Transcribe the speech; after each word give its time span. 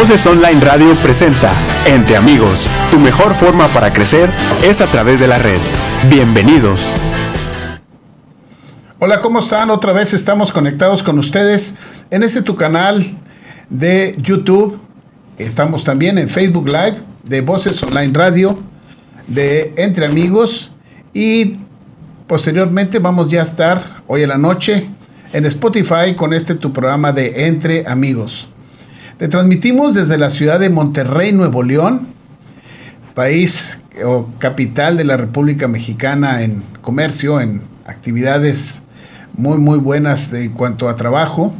Voces 0.00 0.24
Online 0.24 0.58
Radio 0.60 0.94
presenta 1.02 1.52
Entre 1.84 2.16
Amigos. 2.16 2.70
Tu 2.90 2.98
mejor 2.98 3.34
forma 3.34 3.68
para 3.68 3.92
crecer 3.92 4.30
es 4.64 4.80
a 4.80 4.86
través 4.86 5.20
de 5.20 5.26
la 5.26 5.36
red. 5.36 5.58
Bienvenidos. 6.08 6.88
Hola, 8.98 9.20
¿cómo 9.20 9.40
están? 9.40 9.68
Otra 9.68 9.92
vez 9.92 10.14
estamos 10.14 10.52
conectados 10.52 11.02
con 11.02 11.18
ustedes 11.18 11.74
en 12.10 12.22
este 12.22 12.40
tu 12.40 12.56
canal 12.56 13.14
de 13.68 14.16
YouTube. 14.16 14.80
Estamos 15.36 15.84
también 15.84 16.16
en 16.16 16.30
Facebook 16.30 16.68
Live 16.68 16.96
de 17.22 17.42
Voces 17.42 17.82
Online 17.82 18.12
Radio 18.14 18.58
de 19.26 19.74
Entre 19.76 20.06
Amigos 20.06 20.72
y 21.12 21.58
posteriormente 22.26 23.00
vamos 23.00 23.30
ya 23.30 23.40
a 23.40 23.42
estar 23.42 23.82
hoy 24.06 24.22
en 24.22 24.30
la 24.30 24.38
noche 24.38 24.88
en 25.34 25.44
Spotify 25.44 26.14
con 26.16 26.32
este 26.32 26.54
tu 26.54 26.72
programa 26.72 27.12
de 27.12 27.46
Entre 27.48 27.86
Amigos. 27.86 28.48
Te 29.20 29.28
transmitimos 29.28 29.94
desde 29.94 30.16
la 30.16 30.30
ciudad 30.30 30.58
de 30.58 30.70
Monterrey, 30.70 31.30
Nuevo 31.32 31.62
León, 31.62 32.06
país 33.14 33.78
o 34.02 34.26
capital 34.38 34.96
de 34.96 35.04
la 35.04 35.18
República 35.18 35.68
Mexicana 35.68 36.40
en 36.40 36.62
comercio, 36.80 37.38
en 37.38 37.60
actividades 37.84 38.80
muy 39.36 39.58
muy 39.58 39.76
buenas 39.76 40.32
en 40.32 40.52
cuanto 40.52 40.88
a 40.88 40.96
trabajo. 40.96 41.52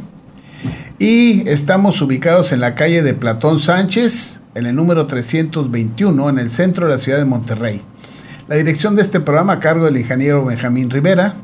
Y 0.97 1.47
estamos 1.47 2.01
ubicados 2.01 2.51
en 2.51 2.61
la 2.61 2.73
calle 2.73 3.03
de 3.03 3.13
Platón 3.13 3.59
Sánchez, 3.59 4.41
en 4.55 4.65
el 4.65 4.75
número 4.75 5.05
321, 5.05 6.29
en 6.29 6.39
el 6.39 6.49
centro 6.49 6.87
de 6.87 6.93
la 6.93 6.97
ciudad 6.97 7.19
de 7.19 7.25
Monterrey. 7.25 7.83
La 8.47 8.55
dirección 8.55 8.95
de 8.95 9.03
este 9.03 9.19
programa 9.19 9.53
a 9.53 9.59
cargo 9.59 9.85
del 9.85 9.97
ingeniero 9.97 10.43
Benjamín 10.43 10.89
Rivera, 10.89 11.35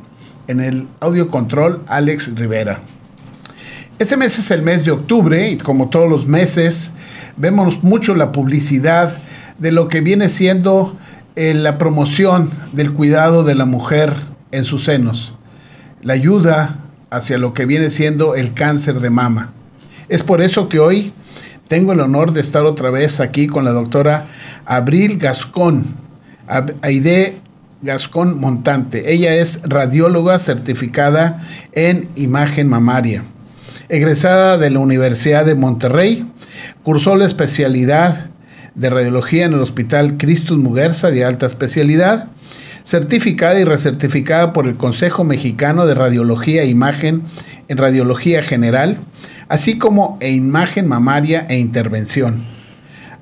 en 0.48 0.62
el 0.62 0.88
audio 1.00 1.30
control 1.30 1.84
Alex 1.86 2.34
Rivera. 2.34 2.80
Este 4.00 4.16
mes 4.16 4.38
es 4.38 4.52
el 4.52 4.62
mes 4.62 4.86
de 4.86 4.92
octubre 4.92 5.50
y 5.50 5.58
como 5.58 5.90
todos 5.90 6.08
los 6.08 6.28
meses 6.28 6.92
vemos 7.36 7.84
mucho 7.84 8.14
la 8.14 8.32
publicidad 8.32 9.18
de 9.58 9.72
lo 9.72 9.88
que 9.88 10.02
viene 10.02 10.30
siendo 10.30 10.95
eh, 11.36 11.56
la 11.56 11.80
promoción 11.80 12.52
del 12.73 12.94
cuidado 12.94 13.44
de 13.44 13.56
la 13.56 13.66
mujer 13.66 14.14
en 14.52 14.66
sus 14.66 14.84
senos, 14.84 15.34
la 16.03 16.14
ayuda 16.14 16.75
hacia 17.09 17.40
lo 17.40 17.56
que 17.56 17.66
viene 17.66 17.90
siendo 17.90 18.36
el 18.36 18.53
cáncer 18.53 19.00
de 19.00 19.09
mama. 19.09 19.50
Es 20.09 20.22
por 20.22 20.44
eso 20.44 20.70
que 20.70 20.78
hoy 20.78 21.12
tengo 21.68 21.94
el 21.94 22.00
honor 22.00 22.34
de 22.34 22.42
estar 22.42 22.66
otra 22.66 22.92
vez 22.92 23.20
aquí 23.20 23.48
con 23.48 23.66
la 23.66 23.72
doctora 23.72 24.28
Abril 24.68 25.18
Gascón, 25.18 25.86
Aide 26.84 27.40
Gascón 27.81 28.40
Montante. 28.40 29.12
Ella 29.12 29.34
es 29.34 29.62
radióloga 29.64 30.38
certificada 30.38 31.42
en 31.72 32.08
imagen 32.16 32.68
mamaria 32.68 33.23
egresada 33.90 34.58
de 34.58 34.70
la 34.70 34.80
Universidad 34.80 35.46
de 35.46 35.56
Monterrey, 35.56 36.26
cursó 36.84 37.16
la 37.16 37.26
especialidad 37.26 38.28
de 38.76 38.90
radiología 38.90 39.46
en 39.46 39.54
el 39.54 39.62
Hospital 39.62 40.18
Cristus 40.18 40.58
Muguerza 40.58 41.10
de 41.10 41.26
alta 41.26 41.46
especialidad, 41.46 42.28
certificada 42.84 43.60
y 43.60 43.64
recertificada 43.64 44.54
por 44.54 44.68
el 44.68 44.76
Consejo 44.76 45.24
Mexicano 45.24 45.86
de 45.86 45.96
Radiología 45.96 46.64
e 46.64 46.68
Imagen 46.68 47.24
en 47.68 47.78
Radiología 47.78 48.44
General, 48.44 48.98
así 49.50 49.78
como 49.78 50.18
en 50.22 50.36
Imagen 50.36 50.88
Mamaria 50.88 51.46
e 51.50 51.58
Intervención. 51.58 52.44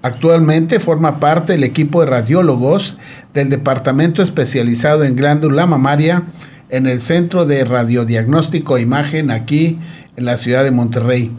Actualmente 0.01 0.79
forma 0.79 1.19
parte 1.19 1.53
del 1.53 1.63
equipo 1.63 2.01
de 2.01 2.07
radiólogos 2.07 2.97
del 3.33 3.49
Departamento 3.49 4.21
Especializado 4.21 5.03
en 5.03 5.15
Glándula 5.15 5.65
Mamaria 5.65 6.23
en 6.69 6.85
el 6.85 7.01
Centro 7.01 7.45
de 7.45 7.63
Radiodiagnóstico 7.63 8.77
e 8.77 8.81
Imagen 8.81 9.31
aquí 9.31 9.79
en 10.15 10.25
la 10.25 10.37
ciudad 10.37 10.63
de 10.63 10.71
Monterrey. 10.71 11.31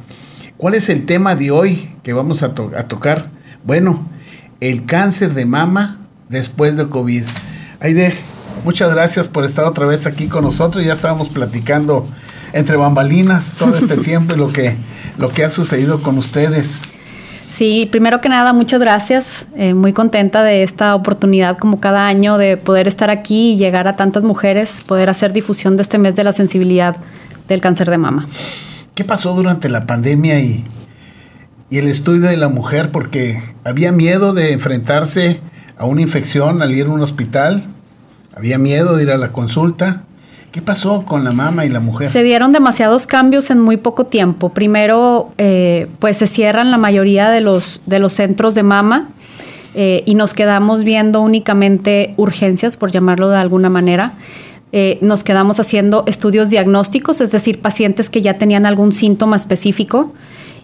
¿Cuál 0.56 0.74
es 0.74 0.88
el 0.88 1.04
tema 1.04 1.34
de 1.34 1.50
hoy 1.50 1.90
que 2.02 2.12
vamos 2.12 2.42
a, 2.42 2.54
tocar? 2.54 3.26
Bueno, 3.64 4.08
el 4.60 4.86
cáncer 4.86 5.34
de 5.34 5.44
mama 5.44 5.98
después 6.28 6.76
de 6.76 6.88
COVID. 6.88 7.24
Aide, 7.80 8.14
muchas 8.64 8.90
gracias 8.92 9.28
por 9.28 9.44
estar 9.44 9.66
otra 9.66 9.86
vez 9.86 10.06
aquí 10.06 10.28
con 10.28 10.44
nosotros. 10.44 10.84
Ya 10.84 10.94
estábamos 10.94 11.28
platicando 11.28 12.06
entre 12.52 12.76
bambalinas 12.76 13.52
todo 13.58 13.76
este 13.76 13.96
tiempo 13.98 14.34
y 14.34 14.38
lo 14.38 14.52
que, 14.52 14.76
lo 15.18 15.28
que 15.28 15.44
ha 15.44 15.50
sucedido 15.50 16.02
con 16.02 16.16
ustedes. 16.16 16.80
Sí, 17.48 17.88
primero 17.90 18.20
que 18.20 18.28
nada, 18.28 18.52
muchas 18.52 18.80
gracias. 18.80 19.46
Eh, 19.56 19.74
muy 19.74 19.92
contenta 19.92 20.42
de 20.42 20.62
esta 20.62 20.94
oportunidad 20.94 21.58
como 21.58 21.80
cada 21.80 22.06
año 22.06 22.38
de 22.38 22.56
poder 22.56 22.88
estar 22.88 23.10
aquí 23.10 23.52
y 23.52 23.56
llegar 23.56 23.88
a 23.88 23.94
tantas 23.94 24.24
mujeres, 24.24 24.82
poder 24.86 25.10
hacer 25.10 25.32
difusión 25.32 25.76
de 25.76 25.82
este 25.82 25.98
mes 25.98 26.16
de 26.16 26.24
la 26.24 26.32
sensibilidad 26.32 26.96
del 27.46 27.60
cáncer 27.60 27.90
de 27.90 27.98
mama. 27.98 28.26
¿Qué 28.96 29.04
pasó 29.04 29.34
durante 29.34 29.68
la 29.68 29.84
pandemia 29.84 30.40
y, 30.40 30.64
y 31.68 31.76
el 31.76 31.86
estudio 31.86 32.30
de 32.30 32.38
la 32.38 32.48
mujer? 32.48 32.90
Porque 32.90 33.42
había 33.62 33.92
miedo 33.92 34.32
de 34.32 34.54
enfrentarse 34.54 35.38
a 35.76 35.84
una 35.84 36.00
infección 36.00 36.62
al 36.62 36.74
ir 36.74 36.86
a 36.86 36.88
un 36.88 37.02
hospital, 37.02 37.62
había 38.34 38.56
miedo 38.56 38.96
de 38.96 39.02
ir 39.02 39.10
a 39.10 39.18
la 39.18 39.32
consulta. 39.32 40.04
¿Qué 40.50 40.62
pasó 40.62 41.04
con 41.04 41.24
la 41.24 41.32
mama 41.32 41.66
y 41.66 41.68
la 41.68 41.80
mujer? 41.80 42.08
Se 42.08 42.22
dieron 42.22 42.52
demasiados 42.52 43.06
cambios 43.06 43.50
en 43.50 43.60
muy 43.60 43.76
poco 43.76 44.06
tiempo. 44.06 44.48
Primero, 44.48 45.30
eh, 45.36 45.88
pues 45.98 46.16
se 46.16 46.26
cierran 46.26 46.70
la 46.70 46.78
mayoría 46.78 47.28
de 47.28 47.42
los, 47.42 47.82
de 47.84 47.98
los 47.98 48.14
centros 48.14 48.54
de 48.54 48.62
mama 48.62 49.08
eh, 49.74 50.04
y 50.06 50.14
nos 50.14 50.32
quedamos 50.32 50.84
viendo 50.84 51.20
únicamente 51.20 52.14
urgencias, 52.16 52.78
por 52.78 52.92
llamarlo 52.92 53.28
de 53.28 53.36
alguna 53.36 53.68
manera. 53.68 54.14
Eh, 54.72 54.98
nos 55.00 55.22
quedamos 55.22 55.60
haciendo 55.60 56.04
estudios 56.06 56.50
diagnósticos, 56.50 57.20
es 57.20 57.30
decir, 57.30 57.60
pacientes 57.60 58.10
que 58.10 58.20
ya 58.20 58.36
tenían 58.36 58.66
algún 58.66 58.92
síntoma 58.92 59.36
específico 59.36 60.12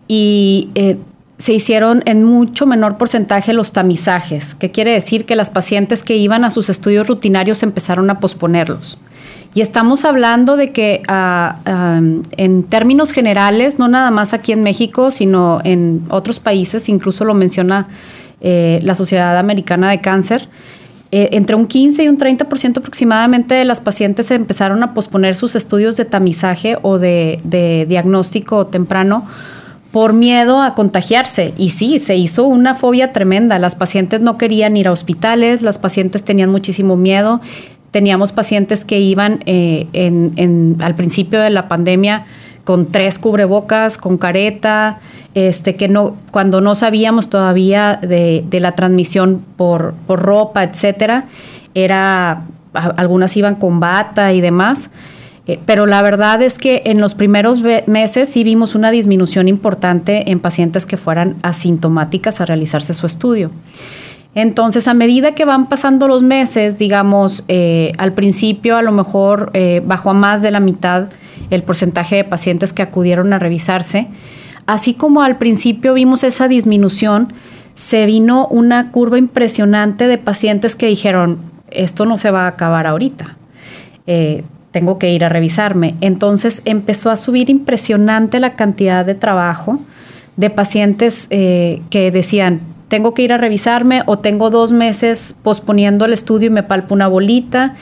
y 0.08 0.70
eh, 0.74 0.96
se 1.38 1.52
hicieron 1.52 2.02
en 2.06 2.24
mucho 2.24 2.66
menor 2.66 2.98
porcentaje 2.98 3.52
los 3.52 3.72
tamizajes, 3.72 4.54
que 4.54 4.70
quiere 4.70 4.92
decir 4.92 5.24
que 5.24 5.36
las 5.36 5.50
pacientes 5.50 6.02
que 6.02 6.16
iban 6.16 6.44
a 6.44 6.50
sus 6.50 6.68
estudios 6.68 7.08
rutinarios 7.08 7.62
empezaron 7.62 8.10
a 8.10 8.20
posponerlos. 8.20 8.98
Y 9.54 9.60
estamos 9.60 10.04
hablando 10.04 10.56
de 10.56 10.72
que 10.72 11.02
ah, 11.08 12.00
en 12.36 12.62
términos 12.62 13.12
generales, 13.12 13.78
no 13.78 13.86
nada 13.86 14.10
más 14.10 14.32
aquí 14.32 14.52
en 14.52 14.62
México, 14.62 15.10
sino 15.10 15.60
en 15.62 16.06
otros 16.08 16.40
países, 16.40 16.88
incluso 16.88 17.24
lo 17.24 17.34
menciona 17.34 17.86
eh, 18.44 18.80
la 18.82 18.96
Sociedad 18.96 19.38
Americana 19.38 19.90
de 19.90 20.00
Cáncer, 20.00 20.48
eh, 21.14 21.36
entre 21.36 21.56
un 21.56 21.66
15 21.66 22.04
y 22.04 22.08
un 22.08 22.16
30% 22.16 22.78
aproximadamente 22.78 23.54
de 23.54 23.66
las 23.66 23.82
pacientes 23.82 24.30
empezaron 24.30 24.82
a 24.82 24.94
posponer 24.94 25.34
sus 25.34 25.54
estudios 25.54 25.98
de 25.98 26.06
tamizaje 26.06 26.78
o 26.80 26.98
de, 26.98 27.84
diagnóstico 27.86 28.66
temprano 28.66 29.26
por 29.90 30.14
miedo 30.14 30.62
a 30.62 30.74
contagiarse. 30.74 31.52
Y 31.58 31.68
sí, 31.68 31.98
se 31.98 32.16
hizo 32.16 32.44
una 32.46 32.74
fobia 32.74 33.12
tremenda. 33.12 33.58
Las 33.58 33.76
pacientes 33.76 34.22
no 34.22 34.38
querían 34.38 34.74
ir 34.78 34.88
a 34.88 34.92
hospitales, 34.92 35.60
las 35.60 35.78
pacientes 35.78 36.22
tenían 36.22 36.48
muchísimo 36.48 36.96
miedo. 36.96 37.42
Teníamos 37.90 38.32
pacientes 38.32 38.86
que 38.86 38.98
iban 38.98 39.42
eh, 39.44 39.88
en, 39.92 40.76
al 40.80 40.94
principio 40.94 41.40
de 41.40 41.50
la 41.50 41.68
pandemia 41.68 42.24
con 42.64 42.86
tres 42.86 43.18
cubrebocas, 43.18 43.98
con 43.98 44.18
careta, 44.18 45.00
este, 45.34 45.76
que 45.76 45.88
no, 45.88 46.16
cuando 46.30 46.60
no 46.60 46.74
sabíamos 46.74 47.30
todavía 47.30 47.98
de, 48.02 48.44
la 48.52 48.74
transmisión 48.74 49.44
por, 49.56 49.94
ropa, 50.08 50.62
etcétera, 50.62 51.24
era, 51.74 52.42
algunas 52.72 53.36
iban 53.36 53.56
con 53.56 53.80
bata 53.80 54.32
y 54.32 54.40
demás. 54.40 54.90
Eh, 55.48 55.58
pero 55.66 55.86
la 55.86 56.02
verdad 56.02 56.40
es 56.40 56.58
que 56.58 56.82
en 56.84 57.00
los 57.00 57.14
primeros 57.14 57.62
meses 57.86 58.28
sí 58.28 58.44
vimos 58.44 58.76
una 58.76 58.92
disminución 58.92 59.48
importante 59.48 60.30
en 60.30 60.38
pacientes 60.38 60.86
que 60.86 60.96
fueran 60.96 61.34
asintomáticas 61.42 62.40
a 62.40 62.44
realizarse 62.44 62.94
su 62.94 63.06
estudio. 63.06 63.50
Entonces, 64.34 64.88
a 64.88 64.94
medida 64.94 65.34
que 65.34 65.44
van 65.44 65.68
pasando 65.68 66.08
los 66.08 66.22
meses, 66.22 66.78
digamos, 66.78 67.44
eh, 67.48 67.92
al 67.98 68.14
principio 68.14 68.76
a 68.76 68.82
lo 68.82 68.92
mejor 68.92 69.50
eh, 69.52 69.82
bajó 69.84 70.10
a 70.10 70.14
más 70.14 70.40
de 70.40 70.50
la 70.50 70.60
mitad 70.60 71.08
el 71.50 71.62
porcentaje 71.62 72.16
de 72.16 72.24
pacientes 72.24 72.72
que 72.72 72.82
acudieron 72.82 73.32
a 73.32 73.38
revisarse, 73.38 74.08
Así 74.64 74.94
como 74.94 75.22
al 75.22 75.38
principio 75.38 75.92
vimos 75.92 76.22
esa 76.22 76.46
disminución, 76.46 77.32
se 77.74 78.06
vino 78.06 78.46
una 78.46 78.92
curva 78.92 79.18
impresionante 79.18 80.06
de 80.06 80.18
pacientes 80.18 80.76
que 80.76 80.86
dijeron, 80.86 81.38
esto 81.72 82.06
no 82.06 82.16
se 82.16 82.30
va 82.30 82.44
a 82.44 82.46
acabar 82.46 82.86
ahorita, 82.86 83.36
eh, 84.06 84.44
tengo 84.70 85.00
que 85.00 85.12
ir 85.12 85.24
a 85.24 85.28
revisarme. 85.28 85.96
Entonces 86.00 86.62
empezó 86.64 87.10
a 87.10 87.16
subir 87.16 87.50
impresionante 87.50 88.38
la 88.38 88.54
cantidad 88.54 89.04
de 89.04 89.16
trabajo 89.16 89.80
de 90.36 90.48
pacientes 90.48 91.26
que 91.26 92.10
decían, 92.12 92.60
tengo 92.92 93.14
que 93.14 93.22
ir 93.22 93.32
a 93.32 93.38
revisarme 93.38 94.02
o 94.04 94.18
tengo 94.18 94.50
dos 94.50 94.70
meses 94.70 95.34
posponiendo 95.42 96.04
el 96.04 96.12
estudio 96.12 96.48
y 96.48 96.50
me 96.50 96.62
palpo 96.62 96.92
una 96.92 97.08
bolita. 97.08 97.74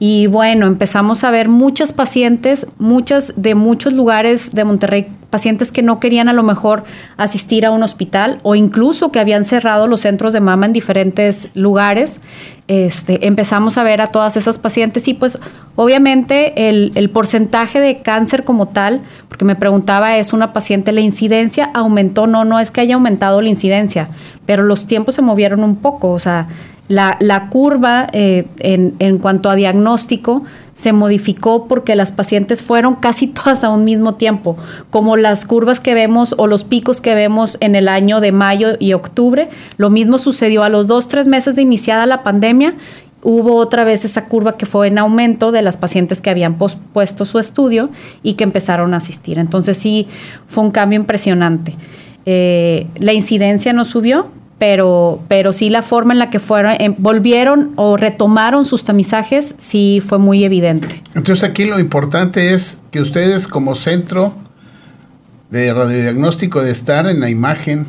Y 0.00 0.26
bueno, 0.26 0.66
empezamos 0.66 1.22
a 1.22 1.30
ver 1.30 1.48
muchas 1.48 1.92
pacientes, 1.92 2.66
muchas 2.76 3.32
de 3.36 3.54
muchos 3.54 3.92
lugares 3.92 4.52
de 4.56 4.64
Monterrey 4.64 5.06
pacientes 5.30 5.70
que 5.72 5.82
no 5.82 6.00
querían 6.00 6.28
a 6.28 6.32
lo 6.32 6.42
mejor 6.42 6.84
asistir 7.16 7.66
a 7.66 7.70
un 7.70 7.82
hospital 7.82 8.40
o 8.42 8.54
incluso 8.54 9.12
que 9.12 9.20
habían 9.20 9.44
cerrado 9.44 9.86
los 9.86 10.00
centros 10.00 10.32
de 10.32 10.40
mama 10.40 10.66
en 10.66 10.72
diferentes 10.72 11.50
lugares. 11.54 12.20
Este, 12.66 13.26
empezamos 13.26 13.78
a 13.78 13.82
ver 13.82 14.00
a 14.00 14.08
todas 14.08 14.36
esas 14.36 14.58
pacientes 14.58 15.08
y 15.08 15.14
pues 15.14 15.38
obviamente 15.76 16.68
el, 16.68 16.92
el, 16.94 17.08
porcentaje 17.10 17.80
de 17.80 18.02
cáncer 18.02 18.44
como 18.44 18.68
tal, 18.68 19.00
porque 19.28 19.44
me 19.44 19.56
preguntaba, 19.56 20.16
¿es 20.16 20.32
una 20.32 20.52
paciente 20.52 20.92
la 20.92 21.00
incidencia? 21.00 21.70
¿Aumentó? 21.74 22.26
No, 22.26 22.44
no 22.44 22.60
es 22.60 22.70
que 22.70 22.80
haya 22.80 22.94
aumentado 22.94 23.40
la 23.40 23.48
incidencia, 23.48 24.08
pero 24.44 24.62
los 24.62 24.86
tiempos 24.86 25.14
se 25.14 25.22
movieron 25.22 25.64
un 25.64 25.76
poco, 25.76 26.10
o 26.10 26.18
sea, 26.18 26.48
la, 26.88 27.48
curva 27.50 28.08
eh, 28.12 28.46
en, 28.60 28.94
en, 28.98 29.18
cuanto 29.18 29.50
a 29.50 29.54
diagnóstico 29.54 30.44
se 30.78 30.92
modificó 30.92 31.66
porque 31.66 31.96
las 31.96 32.12
pacientes 32.12 32.62
fueron 32.62 32.94
casi 32.94 33.26
todas 33.26 33.64
a 33.64 33.68
un 33.68 33.84
mismo 33.84 34.14
tiempo, 34.14 34.56
como 34.90 35.16
las 35.16 35.44
curvas 35.44 35.80
que 35.80 35.92
vemos 35.92 36.36
o 36.38 36.46
los 36.46 36.62
picos 36.62 37.00
que 37.00 37.16
vemos 37.16 37.58
en 37.60 37.74
el 37.74 37.88
año 37.88 38.20
de 38.20 38.30
mayo 38.30 38.76
y 38.78 38.92
octubre. 38.92 39.48
Lo 39.76 39.90
mismo 39.90 40.18
sucedió 40.18 40.62
a 40.62 40.68
los 40.68 40.86
dos, 40.86 41.08
tres 41.08 41.26
meses 41.26 41.56
de 41.56 41.62
iniciada 41.62 42.06
la 42.06 42.22
pandemia. 42.22 42.74
Hubo 43.24 43.56
otra 43.56 43.82
vez 43.82 44.04
esa 44.04 44.26
curva 44.26 44.56
que 44.56 44.66
fue 44.66 44.86
en 44.86 44.98
aumento 44.98 45.50
de 45.50 45.62
las 45.62 45.76
pacientes 45.76 46.20
que 46.20 46.30
habían 46.30 46.58
pospuesto 46.58 47.24
su 47.24 47.40
estudio 47.40 47.90
y 48.22 48.34
que 48.34 48.44
empezaron 48.44 48.94
a 48.94 48.98
asistir. 48.98 49.40
Entonces 49.40 49.76
sí, 49.76 50.06
fue 50.46 50.62
un 50.62 50.70
cambio 50.70 51.00
impresionante. 51.00 51.74
Eh, 52.24 52.86
la 53.00 53.12
incidencia 53.12 53.72
no 53.72 53.84
subió, 53.84 54.28
pero, 54.58 55.20
pero 55.28 55.52
sí 55.52 55.70
la 55.70 55.82
forma 55.82 56.12
en 56.12 56.18
la 56.18 56.30
que 56.30 56.40
fueron, 56.40 56.74
em, 56.78 56.94
volvieron 56.98 57.72
o 57.76 57.96
retomaron 57.96 58.64
sus 58.64 58.84
tamizajes, 58.84 59.54
sí 59.58 60.02
fue 60.04 60.18
muy 60.18 60.44
evidente. 60.44 61.02
Entonces 61.14 61.44
aquí 61.44 61.64
lo 61.64 61.78
importante 61.78 62.52
es 62.54 62.82
que 62.90 63.00
ustedes 63.00 63.46
como 63.46 63.74
centro 63.74 64.34
de 65.50 65.72
radiodiagnóstico 65.72 66.62
de 66.62 66.72
estar 66.72 67.06
en 67.06 67.20
la 67.20 67.30
imagen 67.30 67.86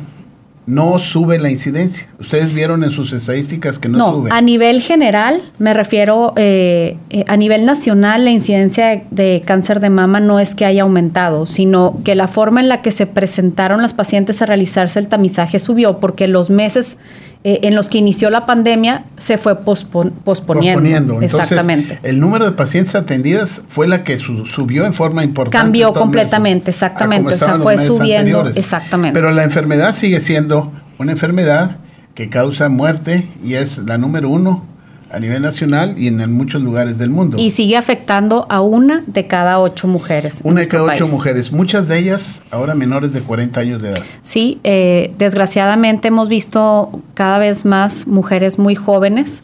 no 0.70 0.98
sube 1.00 1.38
la 1.38 1.50
incidencia. 1.50 2.06
Ustedes 2.20 2.54
vieron 2.54 2.84
en 2.84 2.90
sus 2.90 3.12
estadísticas 3.12 3.78
que 3.78 3.88
no, 3.88 3.98
no 3.98 4.12
sube. 4.12 4.30
A 4.32 4.40
nivel 4.40 4.80
general, 4.80 5.40
me 5.58 5.74
refiero, 5.74 6.32
eh, 6.36 6.96
eh, 7.10 7.24
a 7.26 7.36
nivel 7.36 7.64
nacional, 7.64 8.24
la 8.24 8.30
incidencia 8.30 9.02
de, 9.10 9.42
cáncer 9.44 9.80
de 9.80 9.90
mama 9.90 10.20
no 10.20 10.38
es 10.38 10.54
que 10.54 10.64
haya 10.64 10.82
aumentado, 10.82 11.44
sino 11.44 11.96
que 12.04 12.14
la 12.14 12.28
forma 12.28 12.60
en 12.60 12.68
la 12.68 12.82
que 12.82 12.92
se 12.92 13.06
presentaron 13.06 13.82
las 13.82 13.94
pacientes 13.94 14.40
a 14.42 14.46
realizarse 14.46 15.00
el 15.00 15.08
tamizaje 15.08 15.58
subió 15.58 15.98
porque 15.98 16.28
los 16.28 16.50
meses 16.50 16.98
eh, 17.42 17.60
en 17.62 17.74
los 17.74 17.88
que 17.88 17.96
inició 17.96 18.28
la 18.28 18.44
pandemia 18.44 19.04
se 19.16 19.38
fue 19.38 19.56
posponiendo. 19.64 20.20
posponiendo. 20.22 21.22
exactamente. 21.22 21.98
El 22.02 22.20
número 22.20 22.44
de 22.44 22.52
pacientes 22.52 22.94
atendidas 22.94 23.62
fue 23.66 23.88
la 23.88 24.04
que 24.04 24.18
subió 24.18 24.84
en 24.84 24.92
forma 24.92 25.24
importante. 25.24 25.56
Cambió 25.56 25.94
completamente, 25.94 26.70
exactamente. 26.70 27.34
O 27.34 27.38
sea, 27.38 27.58
fue 27.58 27.78
subiendo. 27.78 28.46
Exactamente. 28.48 29.18
Pero 29.18 29.32
la 29.32 29.44
enfermedad 29.44 29.92
sigue 29.92 30.20
siendo 30.20 30.70
una 30.98 31.12
enfermedad 31.12 31.78
que 32.14 32.28
causa 32.28 32.68
muerte 32.68 33.28
y 33.42 33.54
es 33.54 33.78
la 33.78 33.96
número 33.96 34.28
uno 34.28 34.66
a 35.10 35.18
nivel 35.18 35.42
nacional 35.42 35.94
y 35.98 36.06
en 36.06 36.32
muchos 36.32 36.62
lugares 36.62 36.96
del 36.98 37.10
mundo. 37.10 37.36
Y 37.38 37.50
sigue 37.50 37.76
afectando 37.76 38.46
a 38.48 38.60
una 38.60 39.02
de 39.06 39.26
cada 39.26 39.58
ocho 39.58 39.88
mujeres. 39.88 40.40
Una 40.44 40.60
de 40.60 40.68
cada 40.68 40.84
ocho 40.84 41.08
mujeres, 41.08 41.50
muchas 41.50 41.88
de 41.88 41.98
ellas 41.98 42.42
ahora 42.50 42.74
menores 42.74 43.12
de 43.12 43.20
40 43.20 43.60
años 43.60 43.82
de 43.82 43.90
edad. 43.90 44.02
Sí, 44.22 44.60
eh, 44.62 45.12
desgraciadamente 45.18 46.08
hemos 46.08 46.28
visto 46.28 47.02
cada 47.14 47.38
vez 47.38 47.64
más 47.64 48.06
mujeres 48.06 48.58
muy 48.58 48.76
jóvenes 48.76 49.42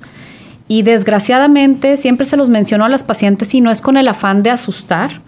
y 0.69 0.83
desgraciadamente 0.83 1.97
siempre 1.97 2.27
se 2.27 2.37
los 2.37 2.49
menciono 2.49 2.85
a 2.85 2.89
las 2.89 3.03
pacientes 3.03 3.53
y 3.55 3.61
no 3.61 3.71
es 3.73 3.81
con 3.81 3.97
el 3.97 4.07
afán 4.07 4.45
de 4.45 4.51
asustar, 4.51 5.21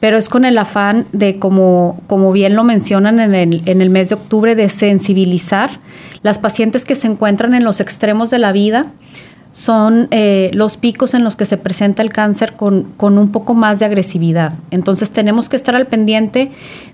pero 0.00 0.16
es 0.16 0.30
con 0.30 0.46
el 0.46 0.56
afán 0.56 1.06
de, 1.12 1.38
como, 1.38 2.00
como 2.06 2.32
bien 2.32 2.56
lo 2.56 2.64
mencionan 2.64 3.20
en 3.20 3.34
el, 3.34 3.62
en 3.66 3.82
el 3.82 3.90
mes 3.90 4.08
de 4.08 4.14
octubre, 4.14 4.54
de 4.54 4.70
sensibilizar 4.70 5.80
las 6.22 6.38
pacientes 6.38 6.86
que 6.86 6.94
se 6.94 7.06
encuentran 7.06 7.54
en 7.54 7.64
los 7.64 7.80
extremos 7.80 8.30
de 8.30 8.38
la 8.38 8.52
vida 8.52 8.86
son 9.56 10.08
eh, 10.10 10.50
los 10.52 10.76
picos 10.76 11.14
en 11.14 11.24
los 11.24 11.34
que 11.34 11.46
se 11.46 11.56
presenta 11.56 12.02
el 12.02 12.10
cáncer 12.12 12.56
con, 12.56 12.82
con, 12.98 13.16
un 13.16 13.32
poco 13.32 13.54
más 13.54 13.78
de 13.78 13.86
agresividad. 13.86 14.52
Entonces 14.70 15.12
tenemos 15.12 15.48
que 15.48 15.56
estar 15.56 15.74
al 15.74 15.86
pendiente 15.86 16.50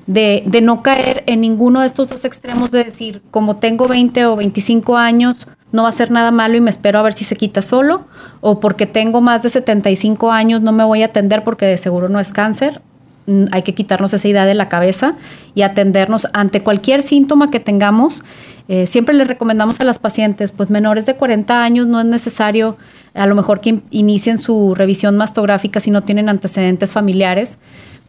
de, 0.06 0.44
de, 0.46 0.60
no 0.60 0.80
caer 0.80 1.24
en 1.26 1.40
ninguno 1.40 1.80
de 1.80 1.86
estos 1.86 2.06
dos 2.06 2.24
extremos 2.24 2.70
de 2.70 2.84
decir, 2.84 3.20
como 3.32 3.56
tengo 3.56 3.88
20 3.88 4.26
o 4.26 4.36
25 4.36 4.96
años, 4.96 5.48
no 5.72 5.82
va 5.82 5.88
a 5.88 5.92
ser 5.92 6.12
nada 6.12 6.30
malo 6.30 6.56
y 6.56 6.60
me 6.60 6.70
espero 6.70 7.00
a 7.00 7.02
ver 7.02 7.14
si 7.14 7.24
se 7.24 7.34
quita 7.34 7.62
solo, 7.62 8.04
o 8.40 8.60
porque 8.60 8.86
tengo 8.86 9.20
más 9.20 9.42
de 9.42 9.50
75 9.50 10.30
años, 10.30 10.62
no 10.62 10.70
me 10.70 10.84
voy 10.84 11.02
a 11.02 11.06
atender 11.06 11.42
porque 11.42 11.66
de 11.66 11.76
seguro 11.76 12.08
no 12.08 12.20
es 12.20 12.30
cáncer. 12.30 12.80
Mm, 13.26 13.46
hay 13.50 13.62
que 13.62 13.74
quitarnos 13.74 14.14
esa 14.14 14.28
idea 14.28 14.46
de 14.46 14.54
la 14.54 14.68
cabeza 14.68 15.14
y 15.56 15.62
atendernos 15.62 16.28
ante 16.32 16.62
cualquier 16.62 17.02
síntoma 17.02 17.50
que 17.50 17.58
tengamos 17.58 18.22
eh, 18.68 18.86
siempre 18.86 19.14
les 19.14 19.26
recomendamos 19.26 19.80
a 19.80 19.84
las 19.84 19.98
pacientes, 19.98 20.52
pues 20.52 20.70
menores 20.70 21.06
de 21.06 21.16
40 21.16 21.62
años 21.62 21.86
no 21.86 22.00
es 22.00 22.06
necesario 22.06 22.76
a 23.14 23.26
lo 23.26 23.34
mejor 23.34 23.60
que 23.60 23.80
inicien 23.90 24.38
su 24.38 24.74
revisión 24.74 25.16
mastográfica 25.16 25.80
si 25.80 25.90
no 25.90 26.02
tienen 26.02 26.28
antecedentes 26.28 26.92
familiares, 26.92 27.58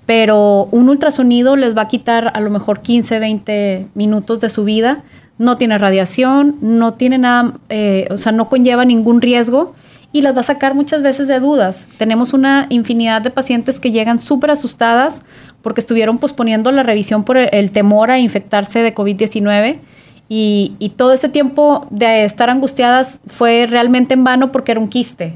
pero 0.06 0.68
un 0.72 0.90
ultrasonido 0.90 1.56
les 1.56 1.76
va 1.76 1.84
a 1.84 1.88
quitar 1.88 2.32
a 2.34 2.40
lo 2.40 2.50
mejor 2.50 2.82
15, 2.82 3.20
20 3.20 3.88
minutos 3.96 4.40
de 4.42 4.50
su 4.50 4.64
vida, 4.64 5.04
no 5.38 5.58
tiene 5.58 5.78
radiación, 5.78 6.58
no 6.62 6.94
tiene 6.94 7.18
nada, 7.18 7.54
eh, 7.70 8.08
o 8.12 8.18
sea, 8.18 8.32
no 8.32 8.50
conlleva 8.50 8.86
ningún 8.86 9.22
riesgo 9.22 9.76
y 10.12 10.22
las 10.22 10.36
va 10.36 10.42
a 10.42 10.44
sacar 10.44 10.76
muchas 10.76 11.02
veces 11.02 11.28
de 11.28 11.40
dudas. 11.40 11.88
Tenemos 11.98 12.34
una 12.34 12.68
infinidad 12.70 13.22
de 13.22 13.32
pacientes 13.32 13.80
que 13.80 13.92
llegan 13.92 14.20
súper 14.20 14.52
asustadas 14.52 15.24
porque 15.64 15.82
estuvieron 15.82 16.20
posponiendo 16.20 16.72
la 16.72 16.84
revisión 16.84 17.24
por 17.24 17.38
el 17.38 17.72
temor 17.72 18.12
a 18.12 18.20
infectarse 18.20 18.80
de 18.84 18.94
COVID-19 18.94 19.78
y, 20.30 20.94
todo 20.96 21.14
ese 21.14 21.30
tiempo 21.30 21.86
de 21.90 22.26
estar 22.26 22.50
angustiadas 22.50 23.20
fue 23.28 23.68
realmente 23.70 24.14
en 24.14 24.24
vano 24.24 24.52
porque 24.52 24.72
era 24.72 24.82
un 24.82 24.88
quiste, 24.88 25.36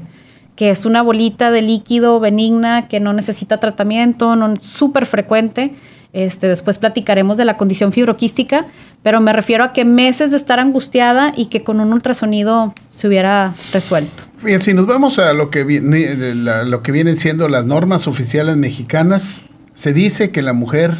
que 0.56 0.70
es 0.70 0.84
una 0.86 1.02
bolita 1.02 1.50
de 1.50 1.62
líquido 1.62 2.18
benigna 2.20 2.88
que 2.88 2.98
no 2.98 3.12
necesita 3.12 3.60
tratamiento, 3.60 4.34
no 4.34 4.56
súper 4.60 5.06
frecuente. 5.06 5.74
Este, 6.14 6.48
después 6.48 6.78
platicaremos 6.78 7.36
de 7.36 7.44
la 7.44 7.58
condición 7.58 7.92
fibroquística, 7.92 8.66
pero 9.02 9.20
me 9.20 9.32
refiero 9.34 9.62
a 9.62 9.72
que 9.74 9.84
meses 9.84 10.30
de 10.30 10.38
estar 10.38 10.58
angustiada 10.58 11.34
y 11.36 11.46
que 11.46 11.62
con 11.62 11.80
un 11.80 11.92
ultrasonido 11.92 12.74
se 12.88 13.06
hubiera 13.06 13.54
resuelto. 13.72 14.24
Si 14.60 14.72
nos 14.72 14.86
vamos 14.86 15.18
a 15.18 15.34
lo 15.34 15.50
que, 15.50 15.64
lo 15.64 16.82
que 16.82 16.92
vienen 16.92 17.14
siendo 17.16 17.48
las 17.48 17.66
normas 17.66 18.06
oficiales 18.06 18.56
mexicanas, 18.56 19.42
se 19.74 19.92
dice 19.92 20.30
que 20.30 20.40
la 20.40 20.54
mujer 20.54 20.94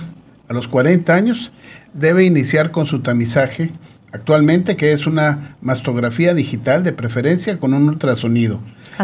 a 0.48 0.52
los 0.52 0.68
40 0.68 1.14
años 1.14 1.52
debe 1.94 2.24
iniciar 2.24 2.70
con 2.70 2.86
su 2.86 3.00
tamizaje 3.00 3.70
actualmente, 4.12 4.76
que 4.76 4.92
es 4.92 5.06
una 5.06 5.56
mastografía 5.60 6.34
digital 6.34 6.82
de 6.82 6.92
preferencia 6.92 7.58
con 7.58 7.74
un 7.74 7.88
ultrasonido, 7.88 8.60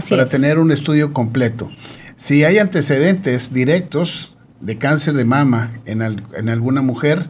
para 0.09 0.27
tener 0.27 0.59
un 0.59 0.73
estudio 0.73 1.13
completo. 1.13 1.71
Si 2.17 2.45
hay 2.45 2.59
antecedentes 2.59 3.53
directos 3.53 4.35
de 4.61 4.79
cáncer 4.79 5.15
de 5.15 5.25
mama 5.25 5.73
en, 5.85 6.03
en 6.03 6.49
alguna 6.49 6.81
mujer, 6.81 7.27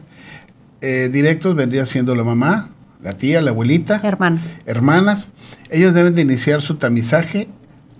eh, 0.81 1.09
directos 1.11 1.55
vendría 1.55 1.85
siendo 1.85 2.15
la 2.15 2.23
mamá, 2.23 2.69
la 3.03 3.13
tía, 3.13 3.41
la 3.41 3.51
abuelita, 3.51 3.99
hermanas. 4.65 5.31
Ellos 5.69 5.93
deben 5.93 6.15
de 6.15 6.21
iniciar 6.21 6.61
su 6.61 6.75
tamizaje 6.75 7.47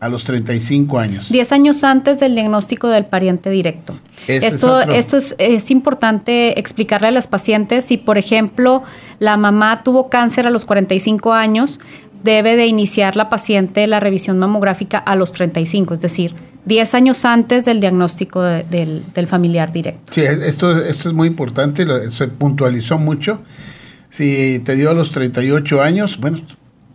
a 0.05 0.09
los 0.09 0.23
35 0.23 0.99
años. 0.99 1.29
10 1.29 1.51
años 1.51 1.83
antes 1.83 2.19
del 2.19 2.35
diagnóstico 2.35 2.87
del 2.87 3.05
pariente 3.05 3.49
directo. 3.49 3.95
esto 4.27 4.79
es, 4.79 4.87
esto 4.89 5.17
es, 5.17 5.35
es, 5.39 5.71
importante 5.71 6.59
explicarle 6.59 7.09
a 7.09 7.11
las 7.11 7.27
pacientes 7.27 7.85
si, 7.85 7.97
por 7.97 8.17
ejemplo, 8.17 8.83
la 9.19 9.37
mamá 9.37 9.83
tuvo 9.83 10.09
cáncer 10.09 10.47
a 10.47 10.49
los 10.49 10.65
45 10.65 11.33
años, 11.33 11.79
debe 12.23 12.55
de 12.55 12.65
iniciar 12.65 13.15
la 13.15 13.29
paciente 13.29 13.85
la 13.87 13.99
revisión 13.99 14.39
mamográfica 14.39 14.97
a 14.97 15.15
los 15.15 15.31
35, 15.31 15.93
es 15.93 15.99
decir, 15.99 16.33
10 16.65 16.93
años 16.95 17.25
antes 17.25 17.65
del 17.65 17.79
diagnóstico 17.79 18.41
del, 18.41 19.03
del, 19.13 19.27
familiar 19.27 19.71
directo. 19.71 20.11
Sí, 20.11 20.21
esto, 20.21 20.83
esto 20.83 21.09
es 21.09 21.15
muy 21.15 21.27
importante, 21.27 21.85
se 22.09 22.27
puntualizó 22.27 22.97
mucho. 22.97 23.39
Si 24.09 24.59
te 24.65 24.75
dio 24.75 24.89
a 24.89 24.93
los 24.93 25.11
38 25.11 25.81
años, 25.81 26.19
bueno, 26.19 26.39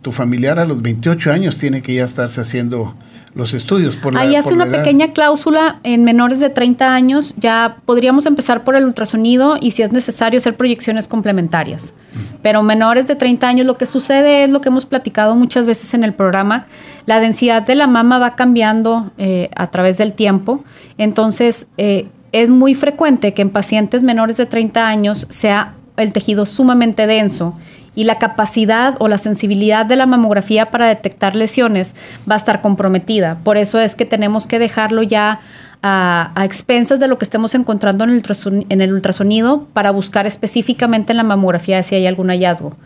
tu 0.01 0.11
familiar 0.11 0.59
a 0.59 0.65
los 0.65 0.81
28 0.81 1.31
años 1.31 1.57
tiene 1.57 1.81
que 1.81 1.93
ya 1.93 2.03
estarse 2.03 2.41
haciendo 2.41 2.95
los 3.33 3.53
estudios. 3.53 3.95
Por 3.95 4.17
Ahí 4.17 4.35
hace 4.35 4.53
una 4.53 4.65
pequeña 4.65 5.11
cláusula 5.13 5.79
en 5.83 6.03
menores 6.03 6.39
de 6.39 6.49
30 6.49 6.93
años, 6.93 7.33
ya 7.37 7.77
podríamos 7.85 8.25
empezar 8.25 8.63
por 8.63 8.75
el 8.75 8.83
ultrasonido 8.83 9.57
y 9.61 9.71
si 9.71 9.83
es 9.83 9.91
necesario 9.91 10.37
hacer 10.37 10.55
proyecciones 10.55 11.07
complementarias. 11.07 11.93
Pero 12.41 12.63
menores 12.63 13.07
de 13.07 13.15
30 13.15 13.47
años 13.47 13.65
lo 13.65 13.77
que 13.77 13.85
sucede 13.85 14.43
es 14.43 14.49
lo 14.49 14.59
que 14.59 14.69
hemos 14.69 14.85
platicado 14.85 15.35
muchas 15.35 15.65
veces 15.65 15.93
en 15.93 16.03
el 16.03 16.13
programa, 16.13 16.65
la 17.05 17.19
densidad 17.19 17.65
de 17.65 17.75
la 17.75 17.87
mama 17.87 18.19
va 18.19 18.35
cambiando 18.35 19.11
eh, 19.17 19.49
a 19.55 19.67
través 19.67 19.97
del 19.97 20.13
tiempo, 20.13 20.63
entonces 20.97 21.67
eh, 21.77 22.07
es 22.31 22.49
muy 22.49 22.75
frecuente 22.75 23.33
que 23.33 23.41
en 23.43 23.49
pacientes 23.49 24.03
menores 24.03 24.37
de 24.37 24.45
30 24.45 24.87
años 24.87 25.27
sea 25.29 25.75
el 25.95 26.11
tejido 26.11 26.45
sumamente 26.45 27.07
denso 27.07 27.55
y 27.93 28.05
la 28.05 28.19
capacidad 28.19 28.95
o 28.99 29.07
la 29.07 29.17
sensibilidad 29.17 29.85
de 29.85 29.95
la 29.95 30.05
mamografía 30.05 30.71
para 30.71 30.87
detectar 30.87 31.35
lesiones 31.35 31.95
va 32.29 32.35
a 32.35 32.37
estar 32.37 32.61
comprometida. 32.61 33.39
Por 33.43 33.57
eso 33.57 33.79
es 33.79 33.95
que 33.95 34.05
tenemos 34.05 34.47
que 34.47 34.59
dejarlo 34.59 35.03
ya 35.03 35.39
a, 35.83 36.31
expensas 36.43 36.99
de 36.99 37.07
lo 37.07 37.17
que 37.17 37.25
estemos 37.25 37.55
encontrando 37.55 38.03
en 38.03 38.11
el, 38.11 38.23
en 38.69 38.93
ultrasonido 38.93 39.67
para 39.73 39.91
buscar 39.91 40.27
específicamente 40.27 41.11
en 41.11 41.17
la 41.17 41.23
mamografía 41.23 41.83
si 41.83 41.95
hay 41.95 42.07
algún 42.07 42.29
hallazgo. 42.29 42.77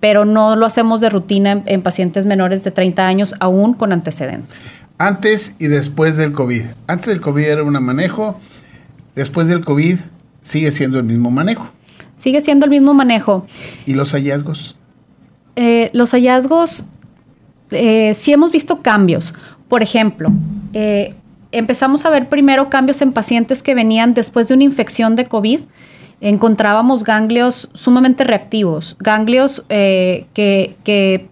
Pero 0.00 0.24
no 0.24 0.56
lo 0.56 0.66
hacemos 0.66 1.00
de 1.00 1.10
rutina 1.10 1.62
en, 1.66 1.82
pacientes 1.82 2.26
menores 2.26 2.64
de 2.64 2.70
30 2.70 3.06
años, 3.06 3.34
aún 3.40 3.74
con 3.74 3.92
antecedentes. 3.92 4.70
Antes 4.98 5.56
y 5.58 5.66
después 5.66 6.16
del 6.16 6.32
COVID. 6.32 6.64
Antes 6.86 7.06
del 7.06 7.20
COVID 7.20 7.44
era 7.44 7.62
un 7.62 7.72
manejo, 7.82 8.38
después 9.14 9.46
del 9.46 9.64
COVID 9.64 9.98
sigue 10.42 10.72
siendo 10.72 10.98
el 10.98 11.04
mismo 11.04 11.30
manejo. 11.30 11.68
Sigue 12.22 12.40
siendo 12.40 12.66
el 12.66 12.70
mismo 12.70 12.94
manejo. 12.94 13.48
¿Y 13.84 13.94
los 13.94 14.12
hallazgos? 14.12 14.76
Eh, 15.56 15.90
los 15.92 16.12
hallazgos, 16.12 16.84
eh, 17.72 18.14
sí 18.14 18.32
hemos 18.32 18.52
visto 18.52 18.80
cambios. 18.80 19.34
Por 19.66 19.82
ejemplo, 19.82 20.30
eh, 20.72 21.16
empezamos 21.50 22.04
a 22.04 22.10
ver 22.10 22.28
primero 22.28 22.70
cambios 22.70 23.02
en 23.02 23.12
pacientes 23.12 23.60
que 23.60 23.74
venían 23.74 24.14
después 24.14 24.46
de 24.46 24.54
una 24.54 24.62
infección 24.62 25.16
de 25.16 25.24
COVID. 25.24 25.62
Encontrábamos 26.20 27.02
ganglios 27.02 27.70
sumamente 27.74 28.22
reactivos, 28.22 28.94
ganglios 29.00 29.64
eh, 29.68 30.26
que, 30.32 31.26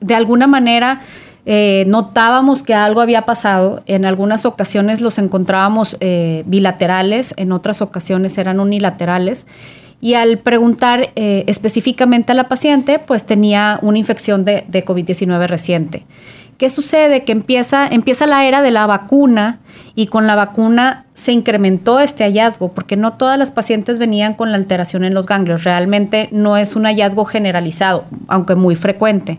de 0.00 0.14
alguna 0.14 0.46
manera 0.46 1.00
eh, 1.46 1.82
notábamos 1.88 2.62
que 2.62 2.74
algo 2.74 3.00
había 3.00 3.22
pasado. 3.22 3.82
En 3.86 4.04
algunas 4.04 4.46
ocasiones 4.46 5.00
los 5.00 5.18
encontrábamos 5.18 5.96
eh, 5.98 6.44
bilaterales, 6.46 7.34
en 7.36 7.50
otras 7.50 7.82
ocasiones 7.82 8.38
eran 8.38 8.60
unilaterales. 8.60 9.48
Y 10.02 10.14
al 10.14 10.38
preguntar 10.38 11.12
específicamente 11.14 12.32
a 12.32 12.34
la 12.34 12.48
paciente, 12.48 12.98
pues 12.98 13.24
tenía 13.24 13.78
una 13.80 13.96
infección 13.96 14.44
de, 14.44 14.64
de 14.68 14.84
COVID-19 14.84 15.46
reciente. 15.46 16.04
¿Qué 16.58 16.70
sucede? 16.70 17.24
Que 17.24 17.32
empieza, 17.32 17.88
empieza 17.88 18.26
la 18.26 18.46
era 18.46 18.62
de 18.62 18.70
la 18.70 18.86
vacuna 18.86 19.58
y 19.94 20.06
con 20.06 20.26
la 20.26 20.34
vacuna 20.34 21.06
se 21.14 21.32
incrementó 21.32 22.00
este 22.00 22.24
hallazgo, 22.24 22.72
porque 22.72 22.96
no 22.96 23.14
todas 23.14 23.38
las 23.38 23.50
pacientes 23.50 23.98
venían 23.98 24.34
con 24.34 24.50
la 24.50 24.58
alteración 24.58 25.04
en 25.04 25.14
los 25.14 25.26
ganglios. 25.26 25.64
Realmente 25.64 26.28
no 26.32 26.56
es 26.56 26.76
un 26.76 26.84
hallazgo 26.84 27.24
generalizado, 27.24 28.04
aunque 28.28 28.54
muy 28.54 28.76
frecuente. 28.76 29.38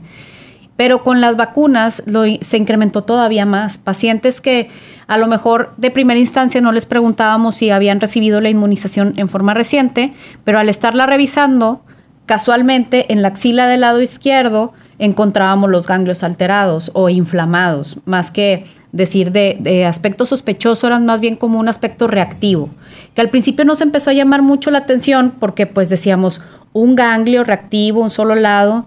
Pero 0.84 1.02
con 1.02 1.22
las 1.22 1.38
vacunas 1.38 2.04
se 2.42 2.58
incrementó 2.58 3.04
todavía 3.04 3.46
más. 3.46 3.78
Pacientes 3.78 4.42
que 4.42 4.70
a 5.08 5.18
lo 5.18 5.28
mejor 5.28 5.72
de 5.78 5.92
primera 5.92 6.20
instancia 6.20 6.60
no 6.60 6.74
les 6.74 6.86
preguntábamos 6.86 7.56
si 7.56 7.70
habían 7.70 8.02
recibido 8.02 8.42
la 8.42 8.50
inmunización 8.50 9.14
en 9.16 9.30
forma 9.30 9.54
reciente, 9.54 10.12
pero 10.44 10.60
al 10.60 10.68
estarla 10.68 11.06
revisando, 11.06 11.80
casualmente 12.26 13.14
en 13.14 13.22
la 13.22 13.30
axila 13.30 13.66
del 13.68 13.80
lado 13.80 14.02
izquierdo 14.02 14.74
encontrábamos 15.00 15.70
los 15.70 15.88
ganglios 15.88 16.22
alterados 16.22 16.92
o 16.94 17.08
inflamados, 17.08 17.96
más 18.04 18.30
que 18.30 18.66
decir 18.92 19.32
de, 19.32 19.86
aspecto 19.86 20.26
sospechoso, 20.26 20.88
eran 20.88 21.06
más 21.06 21.22
bien 21.22 21.38
como 21.38 21.62
un 21.62 21.70
aspecto 21.70 22.08
reactivo, 22.08 22.68
que 23.16 23.22
al 23.22 23.30
principio 23.30 23.64
nos 23.64 23.80
empezó 23.80 24.10
a 24.10 24.14
llamar 24.14 24.42
mucho 24.42 24.70
la 24.70 24.80
atención 24.80 25.32
porque 25.40 25.66
pues 25.66 25.88
decíamos 25.88 26.42
un 26.74 26.98
ganglio 26.98 27.46
reactivo, 27.46 28.02
un 28.02 28.10
solo 28.10 28.36
lado, 28.36 28.86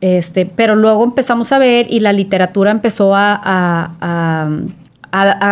este, 0.00 0.46
pero 0.46 0.76
luego 0.76 1.04
empezamos 1.04 1.52
a 1.52 1.58
ver 1.58 1.86
y 1.90 2.00
la 2.00 2.12
literatura 2.12 2.70
empezó 2.70 3.12
a, 3.14 4.48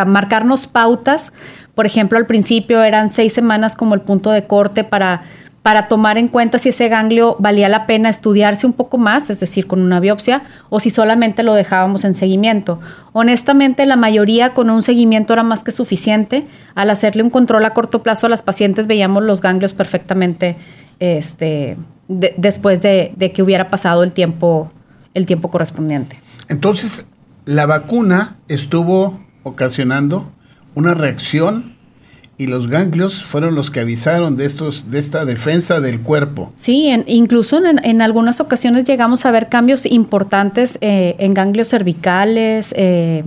marcarnos 0.07 0.67
pautas. 0.67 1.33
Por 1.75 1.87
ejemplo, 1.87 2.19
al 2.19 2.27
principio 2.27 2.83
eran 2.83 3.11
seis 3.11 3.33
semanas 3.33 3.75
como 3.77 3.95
el 3.95 4.01
punto 4.01 4.31
de 4.31 4.47
corte 4.47 4.85
para 4.85 5.23
para 5.65 5.89
tomar 5.89 6.19
en 6.19 6.29
cuenta 6.29 6.59
si 6.59 6.69
ese 6.69 6.91
ganglio 6.91 7.37
valía 7.39 7.71
la 7.71 7.87
pena 7.87 8.11
estudiarse 8.11 8.67
un 8.67 8.75
poco 8.75 8.99
más, 8.99 9.31
es 9.31 9.41
decir, 9.41 9.67
con 9.67 9.81
una 9.81 9.99
biopsia, 9.99 10.43
o 10.69 10.79
si 10.79 10.91
solamente 10.91 11.43
lo 11.43 11.55
dejábamos 11.55 12.05
en 12.05 12.13
seguimiento. 12.13 12.81
Honestamente, 13.15 13.87
la 13.87 13.97
mayoría 13.97 14.51
con 14.51 14.69
un 14.69 14.83
seguimiento 14.83 15.33
era 15.33 15.43
más 15.43 15.65
que 15.65 15.73
suficiente. 15.73 16.45
Al 16.75 16.91
hacerle 16.91 17.23
un 17.23 17.31
control 17.31 17.65
a 17.65 17.71
corto 17.71 18.03
plazo 18.03 18.27
a 18.27 18.29
las 18.29 18.43
pacientes 18.43 18.87
veíamos 18.87 19.23
los 19.23 19.41
ganglios 19.41 19.73
perfectamente 19.73 20.57
este, 20.99 21.79
después 22.09 22.83
de, 22.83 23.13
de, 23.17 23.33
que 23.33 23.43
hubiera 23.43 23.71
pasado 23.71 24.03
el 24.03 24.13
tiempo, 24.13 24.71
el 25.15 25.27
tiempo 25.27 25.51
correspondiente. 25.51 26.19
Entonces, 26.49 27.07
la 27.45 27.67
vacuna 27.67 28.37
estuvo 28.49 29.21
ocasionando 29.43 30.31
una 30.75 30.95
reacción 30.95 31.75
y 32.37 32.47
los 32.47 32.69
ganglios 32.69 33.23
fueron 33.23 33.55
los 33.55 33.71
que 33.71 33.81
avisaron 33.81 34.37
de 34.37 34.45
estos 34.45 34.91
de 34.91 34.99
esta 34.99 35.25
defensa 35.25 35.81
del 35.81 36.01
cuerpo. 36.01 36.53
Sí, 36.57 36.91
incluso 37.07 37.61
en, 37.65 38.03
algunas 38.03 38.41
ocasiones 38.41 38.85
llegamos 38.87 39.25
a 39.25 39.31
ver 39.31 39.49
cambios 39.49 39.87
importantes 39.87 40.79
eh, 40.81 41.15
en 41.19 41.35
ganglios 41.35 41.69
cervicales, 41.69 42.75
eh, 42.77 43.25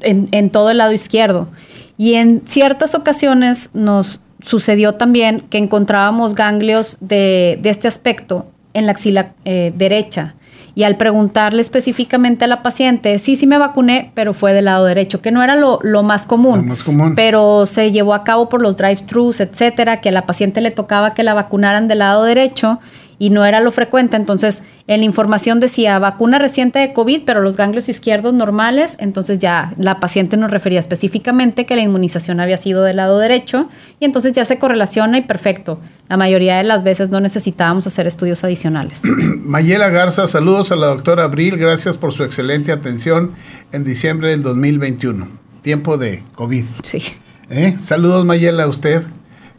en, 0.00 0.50
todo 0.50 0.70
el 0.70 0.78
lado 0.78 0.92
izquierdo. 0.92 1.48
Y 1.96 2.14
en 2.14 2.42
ciertas 2.44 2.96
ocasiones 2.96 3.70
nos 3.72 4.20
sucedió 4.44 4.94
también 4.94 5.40
que 5.40 5.58
encontrábamos 5.58 6.34
ganglios 6.34 6.98
de, 7.00 7.58
de 7.60 7.70
este 7.70 7.88
aspecto 7.88 8.46
en 8.74 8.86
la 8.86 8.92
axila 8.92 9.32
eh, 9.44 9.72
derecha 9.74 10.34
y 10.74 10.82
al 10.82 10.96
preguntarle 10.96 11.62
específicamente 11.62 12.44
a 12.44 12.48
la 12.48 12.62
paciente, 12.62 13.18
sí, 13.18 13.36
sí 13.36 13.46
me 13.46 13.58
vacuné, 13.58 14.10
pero 14.14 14.32
fue 14.32 14.52
del 14.52 14.64
lado 14.64 14.86
derecho, 14.86 15.22
que 15.22 15.30
no 15.30 15.42
era 15.42 15.54
lo, 15.54 15.78
más 16.02 16.26
común. 16.26 16.66
más 16.66 16.82
común. 16.82 17.14
Pero 17.14 17.64
se 17.66 17.92
llevó 17.92 18.12
a 18.12 18.24
cabo 18.24 18.48
por 18.48 18.60
los 18.60 18.76
drive-thrus, 18.76 19.40
etcétera, 19.40 20.00
que 20.00 20.08
a 20.08 20.12
la 20.12 20.26
paciente 20.26 20.60
le 20.60 20.72
tocaba 20.72 21.14
que 21.14 21.22
la 21.22 21.34
vacunaran 21.34 21.86
del 21.86 22.00
lado 22.00 22.24
derecho 22.24 22.80
y 23.18 23.30
no 23.30 23.44
era 23.44 23.60
lo 23.60 23.70
frecuente. 23.70 24.16
Entonces, 24.16 24.62
en 24.86 25.00
la 25.00 25.06
información 25.06 25.60
decía 25.60 25.98
vacuna 25.98 26.38
reciente 26.38 26.78
de 26.78 26.92
COVID, 26.92 27.22
pero 27.24 27.40
los 27.40 27.56
ganglios 27.56 27.88
izquierdos 27.88 28.34
normales. 28.34 28.96
Entonces, 28.98 29.38
ya 29.38 29.72
la 29.78 30.00
paciente 30.00 30.36
nos 30.36 30.50
refería 30.50 30.80
específicamente 30.80 31.66
que 31.66 31.76
la 31.76 31.82
inmunización 31.82 32.40
había 32.40 32.56
sido 32.56 32.82
del 32.82 32.96
lado 32.96 33.18
derecho 33.18 33.68
y 34.00 34.04
entonces 34.04 34.32
ya 34.32 34.44
se 34.44 34.58
correlaciona 34.58 35.18
y 35.18 35.22
perfecto. 35.22 35.78
La 36.08 36.16
mayoría 36.16 36.56
de 36.58 36.64
las 36.64 36.84
veces 36.84 37.08
no 37.10 37.20
necesitábamos 37.20 37.86
hacer 37.86 38.06
estudios 38.06 38.44
adicionales. 38.44 39.02
Mayela 39.38 39.88
Garza, 39.88 40.26
saludos 40.28 40.70
a 40.72 40.76
la 40.76 40.88
doctora 40.88 41.24
Abril. 41.24 41.56
Gracias 41.56 41.96
por 41.96 42.12
su 42.12 42.24
excelente 42.24 42.72
atención 42.72 43.32
en 43.72 43.84
diciembre 43.84 44.30
del 44.30 44.42
2021. 44.42 45.28
Tiempo 45.62 45.96
de 45.96 46.22
COVID. 46.34 46.64
Sí. 46.82 47.02
¿Eh? 47.48 47.76
Saludos, 47.80 48.24
Mayela, 48.26 48.64
a 48.64 48.68
usted. 48.68 49.02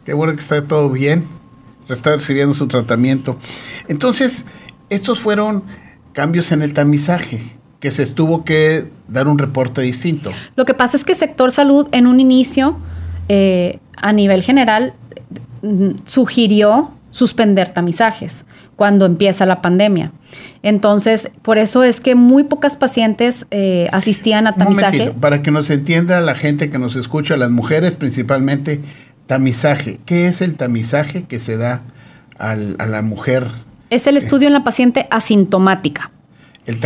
Qué 0.04 0.12
bueno 0.12 0.34
que 0.34 0.40
está 0.40 0.62
todo 0.62 0.88
bien 0.90 1.24
está 1.88 2.12
recibiendo 2.12 2.54
su 2.54 2.66
tratamiento. 2.66 3.38
Entonces, 3.88 4.44
estos 4.90 5.20
fueron 5.20 5.64
cambios 6.12 6.52
en 6.52 6.62
el 6.62 6.72
tamizaje 6.72 7.40
que 7.80 7.90
se 7.90 8.06
tuvo 8.06 8.44
que 8.44 8.86
dar 9.08 9.28
un 9.28 9.38
reporte 9.38 9.82
distinto. 9.82 10.32
Lo 10.56 10.64
que 10.64 10.74
pasa 10.74 10.96
es 10.96 11.04
que 11.04 11.14
sector 11.14 11.52
salud 11.52 11.86
en 11.92 12.06
un 12.06 12.20
inicio, 12.20 12.76
eh, 13.28 13.78
a 13.96 14.12
nivel 14.12 14.42
general, 14.42 14.94
mm, 15.62 15.90
sugirió 16.04 16.90
suspender 17.10 17.72
tamizajes 17.72 18.44
cuando 18.76 19.06
empieza 19.06 19.46
la 19.46 19.62
pandemia. 19.62 20.12
Entonces, 20.62 21.30
por 21.42 21.58
eso 21.58 21.82
es 21.82 22.00
que 22.00 22.14
muy 22.14 22.44
pocas 22.44 22.76
pacientes 22.76 23.46
eh, 23.50 23.88
asistían 23.92 24.46
a 24.46 24.54
tamizaje. 24.54 25.12
para 25.18 25.42
que 25.42 25.50
nos 25.50 25.70
entienda 25.70 26.20
la 26.20 26.34
gente 26.34 26.68
que 26.70 26.78
nos 26.78 26.96
escucha, 26.96 27.36
las 27.36 27.50
mujeres 27.50 27.94
principalmente, 27.94 28.80
Tamizaje. 29.26 29.98
¿Qué 30.06 30.28
es 30.28 30.40
el 30.40 30.54
tamizaje 30.54 31.24
que 31.24 31.38
se 31.38 31.56
da 31.56 31.82
a 32.38 32.54
la 32.54 33.02
mujer? 33.02 33.46
Es 33.90 34.06
el 34.06 34.16
estudio 34.16 34.46
en 34.46 34.52
la 34.52 34.64
paciente 34.64 35.06
asintomática. 35.10 36.10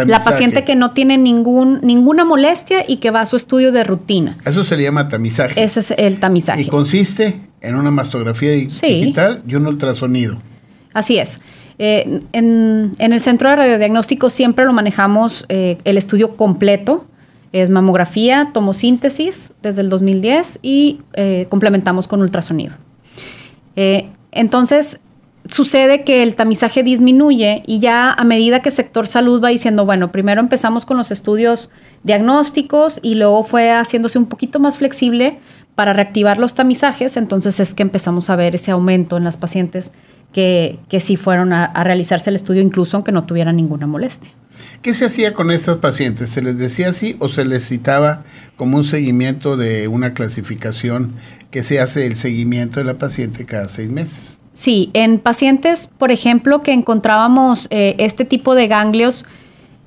la 0.06 0.22
paciente 0.22 0.64
que 0.64 0.76
no 0.76 0.92
tiene 0.92 1.16
ningún, 1.16 1.80
ninguna 1.82 2.24
molestia 2.24 2.84
y 2.86 2.96
que 2.96 3.10
va 3.10 3.22
a 3.22 3.26
su 3.26 3.36
estudio 3.36 3.72
de 3.72 3.84
rutina. 3.84 4.36
Eso 4.44 4.64
se 4.64 4.76
le 4.76 4.84
llama 4.84 5.08
tamizaje. 5.08 5.62
Ese 5.62 5.80
es 5.80 5.90
el 5.92 6.20
tamizaje. 6.20 6.62
Y 6.62 6.66
consiste 6.66 7.40
en 7.60 7.74
una 7.74 7.90
mastografía 7.90 8.52
digital 8.52 9.42
y 9.46 9.54
un 9.54 9.66
ultrasonido. 9.66 10.40
Así 10.92 11.18
es. 11.18 11.40
Eh, 11.78 12.20
en, 12.32 12.92
el 12.98 13.20
centro 13.22 13.48
de 13.48 13.56
radiodiagnóstico 13.56 14.28
siempre 14.28 14.66
lo 14.66 14.72
manejamos 14.74 15.46
eh, 15.48 15.78
el 15.84 15.96
estudio 15.96 16.36
completo 16.36 17.06
es 17.52 17.70
mamografía, 17.70 18.50
tomosíntesis 18.52 19.52
desde 19.62 19.82
el 19.82 19.88
2010 19.88 20.60
y 20.62 21.00
eh, 21.14 21.46
complementamos 21.48 22.06
con 22.06 22.22
ultrasonido. 22.22 22.74
Eh, 23.76 24.08
entonces, 24.32 25.00
sucede 25.46 26.04
que 26.04 26.22
el 26.22 26.34
tamizaje 26.34 26.82
disminuye 26.82 27.62
y 27.66 27.80
ya 27.80 28.12
a 28.12 28.24
medida 28.24 28.60
que 28.60 28.70
sector 28.70 29.06
salud 29.06 29.42
va 29.42 29.48
diciendo, 29.48 29.84
bueno, 29.84 30.12
primero 30.12 30.40
empezamos 30.40 30.84
con 30.84 30.96
los 30.96 31.10
estudios 31.10 31.70
diagnósticos 32.04 33.00
y 33.02 33.14
luego 33.16 33.42
fue 33.42 33.70
haciéndose 33.70 34.18
un 34.18 34.26
poquito 34.26 34.60
más 34.60 34.76
flexible 34.76 35.38
para 35.74 35.92
reactivar 35.92 36.38
los 36.38 36.54
tamizajes, 36.54 37.16
entonces 37.16 37.58
es 37.58 37.74
que 37.74 37.82
empezamos 37.82 38.28
a 38.28 38.36
ver 38.36 38.54
ese 38.54 38.70
aumento 38.70 39.16
en 39.16 39.24
las 39.24 39.36
pacientes 39.36 39.92
que, 40.32 40.78
que 40.88 41.00
sí 41.00 41.16
fueron 41.16 41.52
a 41.52 41.84
realizarse 41.84 42.30
el 42.30 42.36
estudio 42.36 42.62
incluso 42.62 42.96
aunque 42.96 43.12
no 43.12 43.24
tuvieran 43.24 43.56
ninguna 43.56 43.86
molestia. 43.86 44.30
¿Qué 44.82 44.94
se 44.94 45.04
hacía 45.04 45.34
con 45.34 45.50
estas 45.50 45.76
pacientes? 45.76 46.30
¿Se 46.30 46.42
les 46.42 46.56
decía 46.56 46.88
así 46.88 47.16
o 47.18 47.28
se 47.28 47.44
les 47.44 47.66
citaba 47.68 48.22
como 48.56 48.78
un 48.78 48.84
seguimiento 48.84 49.56
de 49.56 49.88
una 49.88 50.14
clasificación 50.14 51.12
que 51.50 51.62
se 51.62 51.80
hace 51.80 52.06
el 52.06 52.14
seguimiento 52.14 52.80
de 52.80 52.84
la 52.84 52.94
paciente 52.94 53.44
cada 53.44 53.66
seis 53.66 53.90
meses? 53.90 54.38
Sí, 54.54 54.90
en 54.94 55.18
pacientes, 55.18 55.90
por 55.98 56.10
ejemplo, 56.10 56.62
que 56.62 56.72
encontrábamos 56.72 57.66
eh, 57.70 57.94
este 57.98 58.24
tipo 58.24 58.54
de 58.54 58.68
ganglios 58.68 59.24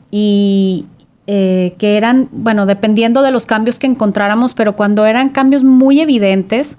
y, 0.10 0.86
eh, 1.28 1.74
que 1.78 1.98
eran, 1.98 2.30
bueno, 2.32 2.66
dependiendo 2.66 3.22
de 3.24 3.32
los 3.32 3.46
cambios 3.46 3.80
que 3.80 3.88
encontráramos, 3.88 4.54
pero 4.54 4.76
cuando 4.76 5.06
eran 5.06 5.30
cambios 5.30 5.64
muy 5.64 6.02
evidentes 6.02 6.78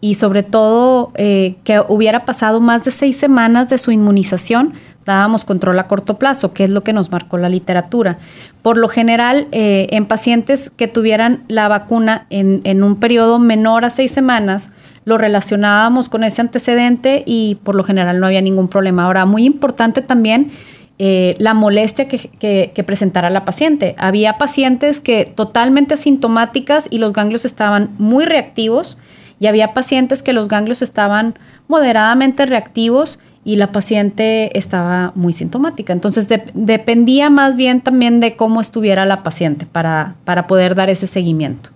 y 0.00 0.14
sobre 0.14 0.42
todo 0.42 1.12
eh, 1.14 1.56
que 1.64 1.80
hubiera 1.88 2.24
pasado 2.24 2.60
más 2.60 2.84
de 2.84 2.90
seis 2.90 3.16
semanas 3.16 3.68
de 3.68 3.78
su 3.78 3.90
inmunización, 3.90 4.74
dábamos 5.06 5.44
control 5.44 5.78
a 5.78 5.86
corto 5.86 6.18
plazo, 6.18 6.52
que 6.52 6.64
es 6.64 6.70
lo 6.70 6.82
que 6.82 6.92
nos 6.92 7.10
marcó 7.10 7.38
la 7.38 7.48
literatura. 7.48 8.18
Por 8.62 8.76
lo 8.76 8.88
general, 8.88 9.46
eh, 9.52 9.86
en 9.90 10.06
pacientes 10.06 10.70
que 10.76 10.88
tuvieran 10.88 11.44
la 11.48 11.68
vacuna 11.68 12.26
en, 12.28 12.60
en, 12.64 12.82
un 12.82 12.96
periodo 12.96 13.38
menor 13.38 13.84
a 13.84 13.90
seis 13.90 14.10
semanas, 14.10 14.70
lo 15.04 15.16
relacionábamos 15.16 16.08
con 16.08 16.24
ese 16.24 16.40
antecedente 16.40 17.22
y 17.24 17.54
por 17.62 17.76
lo 17.76 17.84
general 17.84 18.18
no 18.18 18.26
había 18.26 18.40
ningún 18.40 18.68
problema. 18.68 19.04
Ahora, 19.04 19.24
muy 19.24 19.44
importante 19.44 20.02
también 20.02 20.50
eh, 20.98 21.36
la 21.38 21.54
molestia 21.54 22.08
que, 22.08 22.18
que, 22.18 22.72
que, 22.74 22.82
presentara 22.82 23.30
la 23.30 23.44
paciente. 23.44 23.94
Había 23.98 24.38
pacientes 24.38 24.98
que 24.98 25.30
totalmente 25.32 25.94
asintomáticas 25.94 26.88
y 26.90 26.98
los 26.98 27.12
ganglios 27.12 27.44
estaban 27.44 27.90
muy 27.98 28.24
reactivos 28.24 28.98
y 29.38 29.46
había 29.46 29.74
pacientes 29.74 30.22
que 30.22 30.32
los 30.32 30.48
ganglios 30.48 30.82
estaban 30.82 31.38
moderadamente 31.68 32.46
reactivos 32.46 33.18
y 33.44 33.56
la 33.56 33.70
paciente 33.70 34.58
estaba 34.58 35.12
muy 35.14 35.32
sintomática. 35.32 35.92
Entonces 35.92 36.28
dependía 36.54 37.30
más 37.30 37.56
bien 37.56 37.80
también 37.80 38.18
de 38.20 38.36
cómo 38.36 38.60
estuviera 38.60 39.04
la 39.04 39.22
paciente 39.22 39.66
para, 39.66 40.16
para 40.24 40.46
poder 40.46 40.74
dar 40.74 40.90
ese 40.90 41.06
seguimiento. 41.06 41.70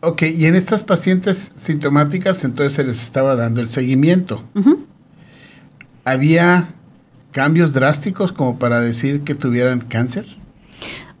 Ok, 0.00 0.22
y 0.22 0.46
en 0.46 0.54
estas 0.54 0.84
pacientes 0.84 1.52
sintomáticas 1.54 2.44
entonces 2.44 2.72
se 2.72 2.84
les 2.84 3.02
estaba 3.02 3.34
dando 3.34 3.60
el 3.60 3.68
seguimiento. 3.68 4.42
Uh 4.54 4.60
-huh. 4.60 4.78
¿Había 6.04 6.68
cambios 7.32 7.72
drásticos 7.72 8.32
como 8.32 8.58
para 8.58 8.80
decir 8.80 9.22
que 9.24 9.34
tuvieran 9.34 9.80
cáncer? 9.80 10.24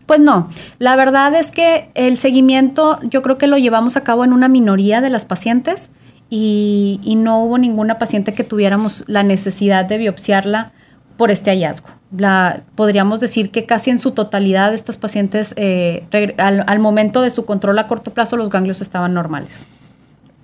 Pues 0.08 0.20
no, 0.20 0.48
la 0.78 0.96
verdad 0.96 1.34
es 1.34 1.50
que 1.50 1.90
el 1.92 2.16
seguimiento 2.16 2.98
yo 3.02 3.20
creo 3.20 3.36
que 3.36 3.46
lo 3.46 3.58
llevamos 3.58 3.98
a 3.98 4.04
cabo 4.04 4.24
en 4.24 4.32
una 4.32 4.48
minoría 4.48 5.02
de 5.02 5.10
las 5.10 5.26
pacientes 5.26 5.90
y, 6.30 6.98
y 7.04 7.16
no 7.16 7.44
hubo 7.44 7.58
ninguna 7.58 7.98
paciente 7.98 8.32
que 8.32 8.42
tuviéramos 8.42 9.04
la 9.06 9.22
necesidad 9.22 9.84
de 9.84 9.98
biopsiarla 9.98 10.72
por 11.18 11.30
este 11.30 11.50
hallazgo. 11.50 11.88
La, 12.16 12.62
podríamos 12.74 13.20
decir 13.20 13.50
que 13.50 13.66
casi 13.66 13.90
en 13.90 13.98
su 13.98 14.12
totalidad 14.12 14.72
estas 14.72 14.96
pacientes 14.96 15.52
eh, 15.56 16.06
al, 16.38 16.64
al, 16.66 16.78
momento 16.78 17.20
de 17.20 17.28
su 17.28 17.44
control 17.44 17.78
a 17.78 17.86
corto 17.86 18.14
plazo 18.14 18.38
los 18.38 18.48
ganglios 18.48 18.80
estaban 18.80 19.12
normales. 19.12 19.68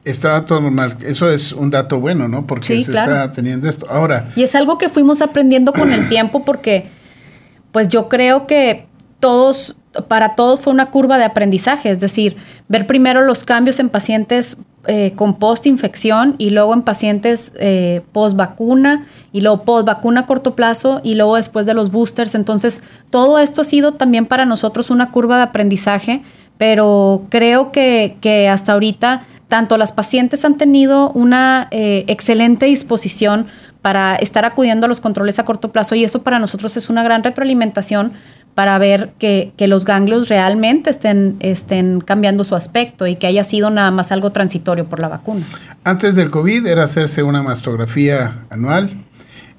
Estaba 0.04 0.44
todo 0.44 0.60
normal. 0.60 0.98
Eso 1.00 1.30
es 1.30 1.52
un 1.52 1.70
dato 1.70 2.00
bueno, 2.00 2.28
¿no? 2.28 2.46
Porque 2.46 2.66
sí, 2.66 2.84
se 2.84 2.90
claro. 2.90 3.14
está 3.14 3.32
teniendo 3.32 3.70
esto. 3.70 3.86
Ahora. 3.88 4.28
Y 4.36 4.42
es 4.42 4.54
algo 4.54 4.76
que 4.76 4.90
fuimos 4.90 5.22
aprendiendo 5.22 5.72
con 5.72 5.90
el 5.90 6.06
tiempo 6.10 6.44
porque, 6.44 6.90
pues 7.72 7.88
yo 7.88 8.10
creo 8.10 8.46
que 8.46 8.92
todos, 9.24 9.74
para 10.06 10.34
todos 10.34 10.60
fue 10.60 10.70
una 10.70 10.90
curva 10.90 11.16
de 11.16 11.24
aprendizaje. 11.24 11.88
Es 11.88 11.98
decir, 11.98 12.36
ver 12.68 12.86
primero 12.86 13.22
los 13.22 13.44
cambios 13.44 13.80
en 13.80 13.88
pacientes 13.88 14.58
eh, 14.86 15.14
con 15.16 15.38
post-infección 15.38 16.34
y 16.36 16.50
luego 16.50 16.74
en 16.74 16.82
pacientes 16.82 17.50
eh, 17.58 18.02
post-vacuna 18.12 19.06
y 19.32 19.40
luego 19.40 19.62
post-vacuna 19.62 20.20
a 20.20 20.26
corto 20.26 20.54
plazo 20.54 21.00
y 21.02 21.14
luego 21.14 21.36
después 21.36 21.64
de 21.64 21.72
los 21.72 21.90
boosters. 21.90 22.34
Entonces, 22.34 22.82
todo 23.08 23.38
esto 23.38 23.62
ha 23.62 23.64
sido 23.64 23.92
también 23.92 24.26
para 24.26 24.44
nosotros 24.44 24.90
una 24.90 25.10
curva 25.10 25.38
de 25.38 25.44
aprendizaje, 25.44 26.22
pero 26.58 27.22
creo 27.30 27.72
que, 27.72 28.18
que 28.20 28.50
hasta 28.50 28.74
ahorita 28.74 29.22
tanto 29.48 29.78
las 29.78 29.92
pacientes 29.92 30.44
han 30.44 30.58
tenido 30.58 31.12
una 31.12 31.68
eh, 31.70 32.04
excelente 32.08 32.66
disposición 32.66 33.46
para 33.80 34.16
estar 34.16 34.44
acudiendo 34.44 34.84
a 34.84 34.88
los 34.90 35.00
controles 35.00 35.38
a 35.38 35.46
corto 35.46 35.72
plazo 35.72 35.94
y 35.94 36.04
eso 36.04 36.22
para 36.22 36.38
nosotros 36.38 36.76
es 36.76 36.90
una 36.90 37.02
gran 37.02 37.22
retroalimentación 37.22 38.12
para 38.54 38.78
ver 38.78 39.10
que, 39.18 39.52
los 39.58 39.84
ganglios 39.84 40.28
realmente 40.28 40.90
estén, 40.90 41.36
estén 41.40 42.00
cambiando 42.00 42.44
su 42.44 42.54
aspecto 42.54 43.06
y 43.06 43.16
que 43.16 43.26
haya 43.26 43.42
sido 43.44 43.70
nada 43.70 43.90
más 43.90 44.12
algo 44.12 44.30
transitorio 44.30 44.84
por 44.84 45.00
la 45.00 45.08
vacuna. 45.08 45.44
Antes 45.82 46.14
del 46.14 46.30
COVID 46.30 46.66
era 46.66 46.84
hacerse 46.84 47.22
una 47.22 47.42
mastografía 47.42 48.44
anual, 48.50 48.90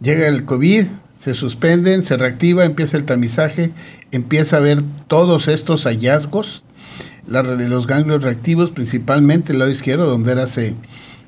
llega 0.02 0.28
el 0.28 0.46
COVID, 0.46 0.86
se 1.20 1.34
suspenden, 1.34 2.04
se 2.04 2.18
reactiva, 2.18 2.66
empieza 2.66 2.98
el 2.98 3.04
tamizaje, 3.04 3.72
empieza 4.12 4.58
a 4.58 4.62
ver 4.62 4.82
todos 5.08 5.48
estos 5.48 5.86
hallazgos, 5.86 6.64
la, 7.28 7.42
los 7.42 7.88
ganglios 7.88 8.24
reactivos, 8.24 8.70
principalmente 8.70 9.52
el 9.52 9.60
lado 9.60 9.72
izquierdo, 9.72 10.06
donde 10.06 10.32
era 10.32 10.48
se, 10.48 10.76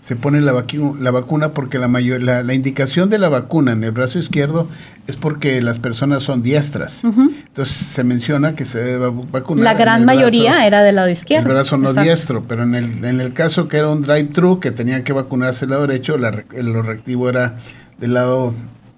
se 0.07 0.15
pone 0.15 0.39
la, 0.39 0.53
la 1.01 1.11
vacuna, 1.11 1.51
porque 1.51 1.77
la, 1.77 1.89
mayor, 1.89 2.21
la, 2.21 2.41
la, 2.41 2.53
indicación 2.53 3.09
de 3.09 3.17
la 3.17 3.27
vacuna 3.27 3.73
en 3.73 3.83
el 3.83 3.91
brazo 3.91 4.19
izquierdo 4.19 4.69
es 5.05 5.17
porque 5.17 5.61
las 5.61 5.79
personas 5.79 6.23
son 6.23 6.41
diestras. 6.41 7.03
Uh 7.03 7.07
-huh. 7.09 7.35
Entonces 7.47 7.75
se 7.75 8.05
menciona 8.05 8.55
que 8.55 8.63
se 8.63 8.79
debe 8.79 9.11
vacunar. 9.29 9.65
La 9.65 9.74
gran 9.74 10.05
mayoría 10.05 10.51
brazo, 10.51 10.65
era 10.65 10.83
del 10.83 10.96
lado 10.96 11.09
izquierdo. 11.09 11.50
El 11.50 11.55
brazo 11.55 11.75
no 11.75 11.89
Exacto. 11.89 12.03
diestro, 12.03 12.43
pero 12.48 12.63
en 12.63 12.75
el, 12.75 13.03
en 13.03 13.20
el 13.20 13.33
caso 13.33 13.67
que 13.67 13.79
era 13.79 13.89
un 13.89 14.01
drive-thru, 14.01 14.61
que 14.61 14.72
tenía 14.72 15.03
que 15.03 15.11
vacunarse 15.11 15.65
el 15.65 15.72
lado 15.72 15.85
derecho, 15.85 16.17
la, 16.17 16.31
lo 16.53 16.81
reactivo 16.83 17.27
era 17.27 17.57
del 17.98 18.13
lado 18.13 18.53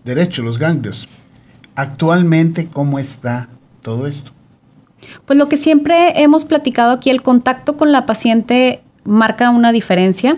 derecho, 0.05 0.43
los 0.43 0.59
ganglios. 0.59 1.09
Actualmente, 1.73 2.67
¿cómo 2.67 2.99
está 2.99 3.47
todo 3.81 4.05
esto? 4.05 4.31
Pues 5.25 5.39
lo 5.39 5.47
que 5.47 5.57
siempre 5.57 6.21
hemos 6.21 6.45
platicado 6.45 6.91
aquí, 6.91 7.09
el 7.09 7.23
contacto 7.23 7.77
con 7.77 7.91
la 7.91 8.05
paciente 8.05 8.83
marca 9.03 9.49
una 9.49 9.71
diferencia. 9.71 10.37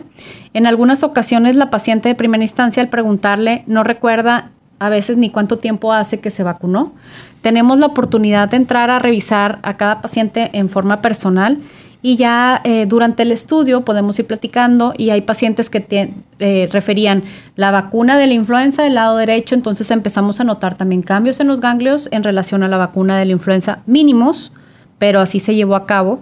En 0.54 0.66
algunas 0.66 1.04
ocasiones 1.04 1.56
la 1.56 1.70
paciente 1.70 2.10
de 2.10 2.16
primera 2.16 2.44
instancia 2.44 2.84
al 2.84 2.90
preguntarle 2.90 3.64
no 3.68 3.84
recuerda 3.84 4.50
a 4.80 4.90
veces 4.90 5.18
ni 5.18 5.30
cuánto 5.30 5.58
tiempo 5.58 5.94
hace 5.94 6.20
que 6.20 6.32
se 6.32 6.44
vacunó. 6.44 6.94
Tenemos 7.42 7.78
la 7.80 7.88
oportunidad 7.88 8.50
de 8.50 8.58
entrar 8.58 8.90
a 8.90 9.00
revisar 9.00 9.60
a 9.64 9.78
cada 9.78 10.02
paciente 10.02 10.50
en 10.54 10.70
forma 10.70 11.02
personal 11.02 11.58
y 12.04 12.16
ya 12.16 12.62
eh, 12.64 12.88
durante 12.88 13.24
el 13.24 13.32
estudio 13.32 13.82
podemos 13.82 14.18
ir 14.18 14.26
platicando 14.26 14.94
y 14.98 15.12
hay 15.12 15.22
pacientes 15.22 15.70
que 15.70 15.82
te, 15.82 16.12
eh, 16.40 16.68
referían 16.72 17.24
la 17.56 17.70
vacuna 17.70 18.18
de 18.18 18.26
la 18.26 18.34
influenza 18.34 18.84
del 18.84 18.96
lado 18.96 19.18
derecho, 19.18 19.54
entonces 19.54 19.92
empezamos 19.92 20.40
a 20.40 20.44
notar 20.44 20.76
también 20.76 21.04
cambios 21.04 21.40
en 21.40 21.48
los 21.48 21.62
ganglios 21.62 22.10
en 22.12 22.24
relación 22.24 22.64
a 22.64 22.68
la 22.68 22.78
vacuna 22.78 23.20
de 23.20 23.26
la 23.26 23.34
influenza 23.34 23.80
mínimos, 23.86 24.52
pero 24.98 25.20
así 25.20 25.40
se 25.40 25.54
llevó 25.54 25.76
a 25.76 25.86
cabo. 25.86 26.22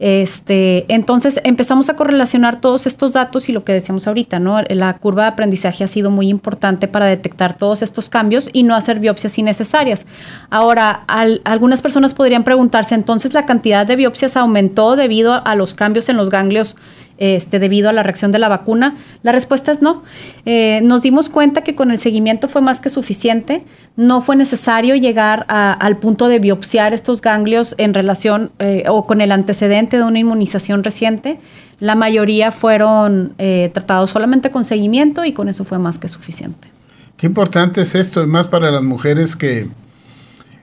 Este, 0.00 0.86
entonces 0.88 1.40
empezamos 1.44 1.90
a 1.90 1.94
correlacionar 1.94 2.62
todos 2.62 2.86
estos 2.86 3.12
datos 3.12 3.50
y 3.50 3.52
lo 3.52 3.64
que 3.64 3.74
decíamos 3.74 4.06
ahorita, 4.06 4.38
¿no? 4.38 4.62
La 4.70 4.94
curva 4.94 5.24
de 5.24 5.28
aprendizaje 5.28 5.84
ha 5.84 5.88
sido 5.88 6.10
muy 6.10 6.30
importante 6.30 6.88
para 6.88 7.04
detectar 7.04 7.58
todos 7.58 7.82
estos 7.82 8.08
cambios 8.08 8.48
y 8.54 8.62
no 8.62 8.74
hacer 8.74 8.98
biopsias 8.98 9.38
innecesarias. 9.38 10.06
Ahora, 10.48 11.04
al, 11.06 11.42
algunas 11.44 11.82
personas 11.82 12.14
podrían 12.14 12.44
preguntarse, 12.44 12.94
entonces 12.94 13.34
la 13.34 13.44
cantidad 13.44 13.86
de 13.86 13.96
biopsias 13.96 14.38
aumentó 14.38 14.96
debido 14.96 15.46
a 15.46 15.54
los 15.54 15.74
cambios 15.74 16.08
en 16.08 16.16
los 16.16 16.30
ganglios 16.30 16.76
este, 17.20 17.60
debido 17.60 17.88
a 17.88 17.92
la 17.92 18.02
reacción 18.02 18.32
de 18.32 18.40
la 18.40 18.48
vacuna? 18.48 18.96
La 19.22 19.30
respuesta 19.30 19.70
es 19.70 19.80
no. 19.82 20.02
Eh, 20.46 20.80
nos 20.82 21.02
dimos 21.02 21.28
cuenta 21.28 21.62
que 21.62 21.76
con 21.76 21.92
el 21.92 21.98
seguimiento 21.98 22.48
fue 22.48 22.62
más 22.62 22.80
que 22.80 22.90
suficiente. 22.90 23.62
No 23.96 24.22
fue 24.22 24.34
necesario 24.34 24.96
llegar 24.96 25.44
al 25.48 25.98
punto 25.98 26.28
de 26.28 26.40
biopsiar 26.40 26.92
estos 26.94 27.20
ganglios 27.20 27.74
en 27.78 27.94
relación 27.94 28.50
eh, 28.58 28.84
o 28.88 29.06
con 29.06 29.20
el 29.20 29.30
antecedente 29.30 29.98
de 29.98 30.02
una 30.02 30.18
inmunización 30.18 30.82
reciente. 30.82 31.38
La 31.78 31.94
mayoría 31.94 32.52
fueron 32.52 33.34
eh, 33.38 33.70
tratados 33.72 34.10
solamente 34.10 34.50
con 34.50 34.64
seguimiento 34.64 35.24
y 35.24 35.32
con 35.32 35.48
eso 35.48 35.64
fue 35.64 35.78
más 35.78 35.98
que 35.98 36.08
suficiente. 36.08 36.68
Qué 37.16 37.26
importante 37.26 37.82
es 37.82 37.94
esto, 37.94 38.22
es 38.22 38.28
más 38.28 38.46
para 38.46 38.70
las 38.70 38.82
mujeres 38.82 39.36
que, 39.36 39.68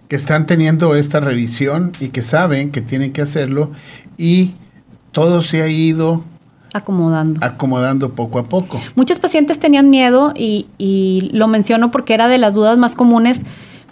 que 0.08 0.16
están 0.16 0.48
teniendo 0.48 0.96
esta 0.96 1.20
revisión 1.20 1.92
y 2.00 2.10
que 2.10 2.24
saben 2.24 2.72
que 2.72 2.82
tienen 2.82 3.14
que 3.14 3.22
hacerlo 3.22 3.72
y 4.18 4.56
todo 5.12 5.42
se 5.42 5.62
ha 5.62 5.68
ido 5.68 6.24
acomodando. 6.78 7.40
Acomodando 7.44 8.12
poco 8.12 8.40
a 8.40 8.44
poco. 8.44 8.80
Muchas 8.96 9.20
pacientes 9.20 9.60
tenían 9.60 9.90
miedo 9.90 10.34
y, 10.36 10.68
y, 10.78 11.30
lo 11.34 11.48
menciono 11.48 11.92
porque 11.92 12.14
era 12.14 12.28
de 12.28 12.38
las 12.38 12.54
dudas 12.54 12.78
más 12.78 12.96
comunes. 12.96 13.44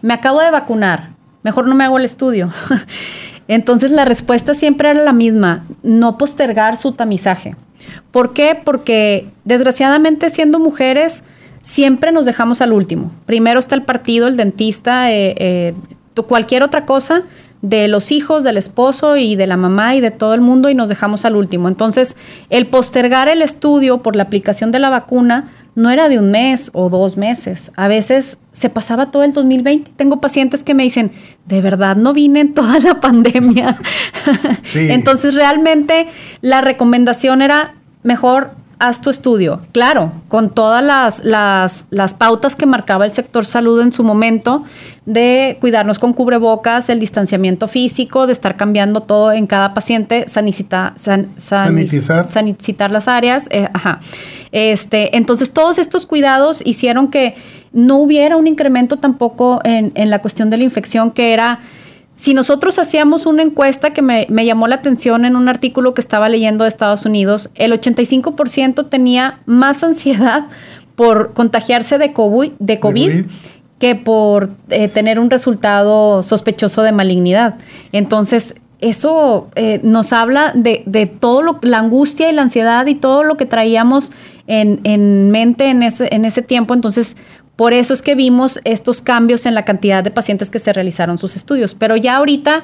Me 0.02 0.14
acabo 0.14 0.42
de 0.42 0.52
vacunar, 0.52 1.10
mejor 1.44 1.68
no 1.68 1.76
me 1.76 1.84
hago 1.84 1.98
el 1.98 2.06
estudio. 2.06 2.52
Entonces 3.48 3.92
la 3.92 4.06
respuesta 4.06 4.54
siempre 4.54 4.90
era 4.90 5.02
la 5.02 5.14
misma, 5.14 5.66
no 5.84 6.18
postergar 6.18 6.78
su 6.78 6.94
tamizaje. 6.94 7.56
¿Por 8.12 8.34
qué? 8.34 8.60
Porque 8.64 9.28
desgraciadamente 9.44 10.30
siendo 10.30 10.60
mujeres 10.60 11.24
siempre 11.62 12.12
nos 12.12 12.26
dejamos 12.26 12.62
al 12.62 12.74
último. 12.74 13.12
Primero 13.26 13.60
está 13.60 13.76
el 13.76 13.84
partido, 13.84 14.28
el 14.28 14.38
dentista, 14.38 15.12
eh, 15.12 15.36
eh, 15.38 15.74
cualquier 16.28 16.64
otra 16.64 16.86
cosa 16.86 17.24
de 17.70 17.88
los 17.88 18.12
hijos, 18.12 18.44
del 18.44 18.58
esposo 18.58 19.18
y 19.18 19.36
de 19.36 19.48
la 19.48 19.58
mamá 19.58 19.96
y 19.96 20.02
de 20.02 20.12
todo 20.12 20.36
el 20.36 20.42
mundo 20.42 20.70
y 20.70 20.76
nos 20.76 20.88
dejamos 20.88 21.26
al 21.26 21.36
último. 21.36 21.68
Entonces, 21.68 22.16
el 22.52 22.68
postergar 22.68 23.28
el 23.28 23.42
estudio 23.42 24.04
por 24.04 24.16
la 24.16 24.24
aplicación 24.24 24.72
de 24.72 24.80
la 24.80 24.92
vacuna 24.92 25.52
no 25.74 25.90
era 25.90 26.08
de 26.08 26.20
un 26.20 26.30
mes 26.30 26.70
o 26.74 26.90
dos 26.90 27.18
meses. 27.18 27.72
A 27.76 27.88
veces 27.88 28.38
se 28.52 28.70
pasaba 28.70 29.12
todo 29.12 29.24
el 29.24 29.34
2020. 29.34 29.92
Tengo 29.96 30.22
pacientes 30.22 30.64
que 30.64 30.76
me 30.76 30.84
dicen, 30.84 31.12
de 31.46 31.62
verdad 31.62 31.96
no 31.96 32.14
vine 32.14 32.42
en 32.42 32.54
toda 32.54 32.80
la 32.80 33.00
pandemia. 33.00 33.78
Sí. 34.64 34.88
Entonces, 34.92 35.34
realmente 35.34 36.08
la 36.42 36.62
recomendación 36.62 37.42
era 37.42 37.74
mejor 38.04 38.52
haz 38.80 39.02
tu 39.02 39.10
estudio. 39.10 39.62
Claro, 39.72 40.12
con 40.28 40.50
todas 40.50 40.84
las, 40.84 41.24
las, 41.24 41.86
las, 41.90 42.14
pautas 42.14 42.56
que 42.56 42.66
marcaba 42.66 43.06
el 43.06 43.12
sector 43.12 43.46
salud 43.46 43.82
en 43.82 43.94
su 43.94 44.04
momento, 44.04 44.64
de 45.06 45.58
cuidarnos 45.62 46.00
con 46.00 46.14
cubrebocas, 46.14 46.90
el 46.90 47.00
distanciamiento 47.00 47.68
físico, 47.68 48.28
de 48.28 48.34
estar 48.34 48.58
cambiando 48.58 49.02
todo 49.02 49.32
en 49.32 49.48
cada 49.48 49.74
paciente, 49.74 50.26
sanitizar. 50.28 50.94
sanitizar 52.32 52.92
las 52.92 53.08
áreas. 53.08 53.48
Eh, 53.52 53.68
ajá. 53.74 54.00
Este, 54.52 55.16
entonces, 55.16 55.52
todos 55.52 55.78
estos 55.78 56.06
cuidados 56.06 56.62
hicieron 56.66 57.10
que 57.10 57.36
no 57.72 57.98
hubiera 57.98 58.38
un 58.38 58.48
incremento 58.48 58.98
tampoco 58.98 59.60
en, 59.64 59.92
en 59.96 60.10
la 60.10 60.20
cuestión 60.20 60.50
de 60.50 60.58
la 60.58 60.64
infección, 60.64 61.12
que 61.12 61.34
era 61.34 61.60
si 62.16 62.34
nosotros 62.34 62.80
hacíamos 62.80 63.26
una 63.26 63.44
encuesta 63.44 63.92
que 63.92 64.02
me, 64.02 64.26
llamó 64.46 64.68
la 64.68 64.76
atención 64.76 65.26
en 65.26 65.36
un 65.36 65.50
artículo 65.50 65.94
que 65.94 66.02
estaba 66.02 66.30
leyendo 66.30 66.64
de 66.64 66.70
Estados 66.70 67.06
Unidos, 67.06 67.50
el 67.56 67.74
85% 67.74 68.88
tenía 68.90 69.40
más 69.46 69.84
ansiedad 69.84 70.46
por 70.96 71.34
contagiarse 71.34 71.98
de 71.98 72.14
COVID, 72.14 72.54
de 72.60 72.80
COVID, 72.80 73.26
que 73.80 73.96
por 73.96 74.50
eh, 74.70 74.88
tener 74.88 75.20
un 75.20 75.30
resultado 75.30 76.24
sospechoso 76.24 76.84
de 76.84 76.94
malignidad. 76.94 77.56
Entonces, 77.92 78.56
eso 78.80 79.50
eh, 79.56 79.82
nos 79.84 80.14
habla 80.14 80.54
de, 80.56 80.84
de 80.86 81.08
todo 81.08 81.42
lo, 81.42 81.60
la 81.64 81.80
angustia 81.80 82.30
y 82.30 82.34
la 82.34 82.44
ansiedad 82.44 82.86
y 82.86 82.96
todo 82.96 83.24
lo 83.24 83.36
que 83.36 83.46
traíamos 83.46 84.14
en, 84.48 84.80
en 84.84 85.32
mente 85.32 85.70
en 85.70 85.84
ese, 85.84 86.08
en 86.16 86.24
ese 86.24 86.42
tiempo. 86.42 86.74
Entonces, 86.74 87.18
por 87.56 87.74
eso 87.74 87.94
es 87.94 88.02
que 88.02 88.16
vimos 88.16 88.60
estos 88.64 89.02
cambios 89.02 89.46
en 89.46 89.56
la 89.56 89.64
cantidad 89.64 90.04
de 90.04 90.12
pacientes 90.12 90.52
que 90.52 90.60
se 90.60 90.74
realizaron 90.74 91.18
sus 91.18 91.36
estudios. 91.36 91.74
Pero 91.74 91.96
ya 91.96 92.18
ahorita 92.18 92.64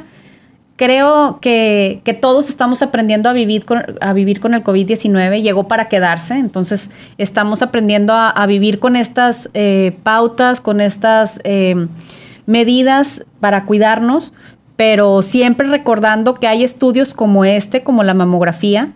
creo 0.75 1.39
que, 1.41 2.01
todos 2.21 2.49
estamos 2.49 2.81
aprendiendo 2.81 3.29
a 3.29 3.33
vivir 3.33 3.65
con, 3.65 3.79
el 3.79 4.63
COVID-19. 4.63 5.41
Llegó 5.41 5.67
para 5.67 5.87
quedarse. 5.87 6.33
Entonces 6.33 6.89
estamos 7.17 7.61
aprendiendo 7.61 8.13
a, 8.13 8.45
vivir 8.47 8.79
con 8.79 8.95
estas 8.95 9.49
eh, 9.53 9.95
pautas, 10.03 10.59
con 10.59 10.81
estas 10.81 11.39
eh, 11.43 11.87
medidas 12.45 13.23
para 13.39 13.65
cuidarnos, 13.65 14.33
pero 14.75 15.21
siempre 15.21 15.67
recordando 15.67 16.35
que 16.35 16.47
hay 16.47 16.63
estudios 16.63 17.13
como 17.13 17.45
este, 17.45 17.83
como 17.83 18.03
la 18.03 18.13
mamografía, 18.13 18.91